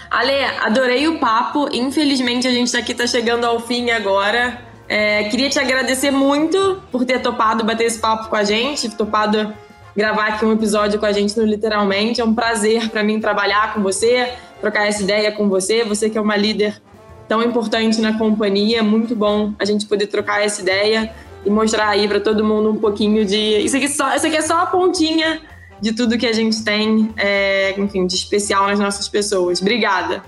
Alê, 0.10 0.44
adorei 0.62 1.08
o 1.08 1.20
papo. 1.20 1.68
Infelizmente 1.72 2.48
a 2.48 2.52
gente 2.52 2.76
aqui 2.76 2.94
está 2.94 3.06
chegando 3.06 3.46
ao 3.46 3.60
fim 3.60 3.92
agora. 3.92 4.62
É, 4.88 5.26
queria 5.26 5.50
te 5.50 5.60
agradecer 5.60 6.10
muito 6.10 6.82
por 6.92 7.06
ter 7.06 7.22
topado 7.22 7.64
bater 7.64 7.86
esse 7.86 8.00
papo 8.00 8.28
com 8.28 8.36
a 8.36 8.44
gente, 8.44 8.90
topado 8.96 9.54
gravar 9.96 10.30
aqui 10.30 10.46
um 10.46 10.54
episódio 10.54 11.00
com 11.00 11.06
a 11.06 11.12
gente 11.12 11.38
no 11.38 11.46
Literalmente. 11.46 12.22
É 12.22 12.24
um 12.24 12.34
prazer 12.34 12.90
para 12.90 13.04
mim 13.04 13.20
trabalhar 13.20 13.74
com 13.74 13.84
você, 13.84 14.34
trocar 14.62 14.88
essa 14.88 15.04
ideia 15.04 15.32
com 15.32 15.48
você. 15.50 15.84
Você 15.84 16.10
que 16.10 16.18
é 16.18 16.22
uma 16.22 16.38
líder 16.38 16.82
tão 17.28 17.44
importante 17.44 18.02
na 18.02 18.18
companhia, 18.18 18.82
muito 18.82 19.16
bom 19.16 19.54
a 19.60 19.66
gente 19.66 19.86
poder 19.86 20.08
trocar 20.08 20.44
essa 20.44 20.62
ideia 20.62 21.14
e 21.46 21.50
mostrar 21.50 21.90
aí 21.90 22.08
para 22.08 22.20
todo 22.20 22.44
mundo 22.44 22.72
um 22.72 22.78
pouquinho 22.78 23.26
de. 23.26 23.60
Isso 23.60 23.78
aqui, 23.78 23.88
só, 23.88 24.16
isso 24.16 24.26
aqui 24.26 24.38
é 24.38 24.42
só 24.42 24.60
a 24.60 24.66
pontinha 24.66 25.40
de 25.82 25.94
tudo 25.94 26.18
que 26.18 26.28
a 26.28 26.34
gente 26.34 26.64
tem, 26.64 27.10
é, 27.18 27.74
enfim, 27.80 28.06
de 28.06 28.16
especial 28.16 28.68
nas 28.68 28.80
nossas 28.80 29.08
pessoas. 29.08 29.62
Obrigada. 29.62 30.22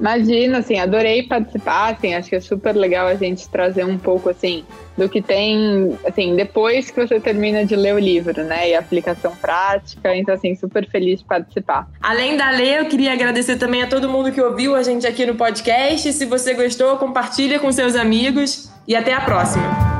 Imagina, 0.00 0.58
assim, 0.58 0.78
adorei 0.78 1.24
participar, 1.24 1.92
assim, 1.92 2.14
acho 2.14 2.30
que 2.30 2.36
é 2.36 2.40
super 2.40 2.74
legal 2.74 3.06
a 3.06 3.14
gente 3.14 3.46
trazer 3.50 3.84
um 3.84 3.98
pouco, 3.98 4.30
assim, 4.30 4.64
do 4.96 5.10
que 5.10 5.20
tem, 5.20 5.94
assim, 6.06 6.34
depois 6.34 6.90
que 6.90 7.06
você 7.06 7.20
termina 7.20 7.66
de 7.66 7.76
ler 7.76 7.94
o 7.94 7.98
livro, 7.98 8.42
né, 8.42 8.70
e 8.70 8.74
aplicação 8.74 9.36
prática, 9.36 10.16
então, 10.16 10.34
assim, 10.34 10.54
super 10.54 10.88
feliz 10.88 11.18
de 11.18 11.26
participar. 11.26 11.86
Além 12.00 12.34
da 12.38 12.50
ler, 12.50 12.78
eu 12.78 12.86
queria 12.86 13.12
agradecer 13.12 13.56
também 13.56 13.82
a 13.82 13.86
todo 13.86 14.08
mundo 14.08 14.32
que 14.32 14.40
ouviu 14.40 14.74
a 14.74 14.82
gente 14.82 15.06
aqui 15.06 15.26
no 15.26 15.34
podcast, 15.34 16.10
se 16.14 16.24
você 16.24 16.54
gostou, 16.54 16.96
compartilha 16.96 17.58
com 17.58 17.70
seus 17.70 17.94
amigos 17.94 18.70
e 18.88 18.96
até 18.96 19.12
a 19.12 19.20
próxima. 19.20 19.99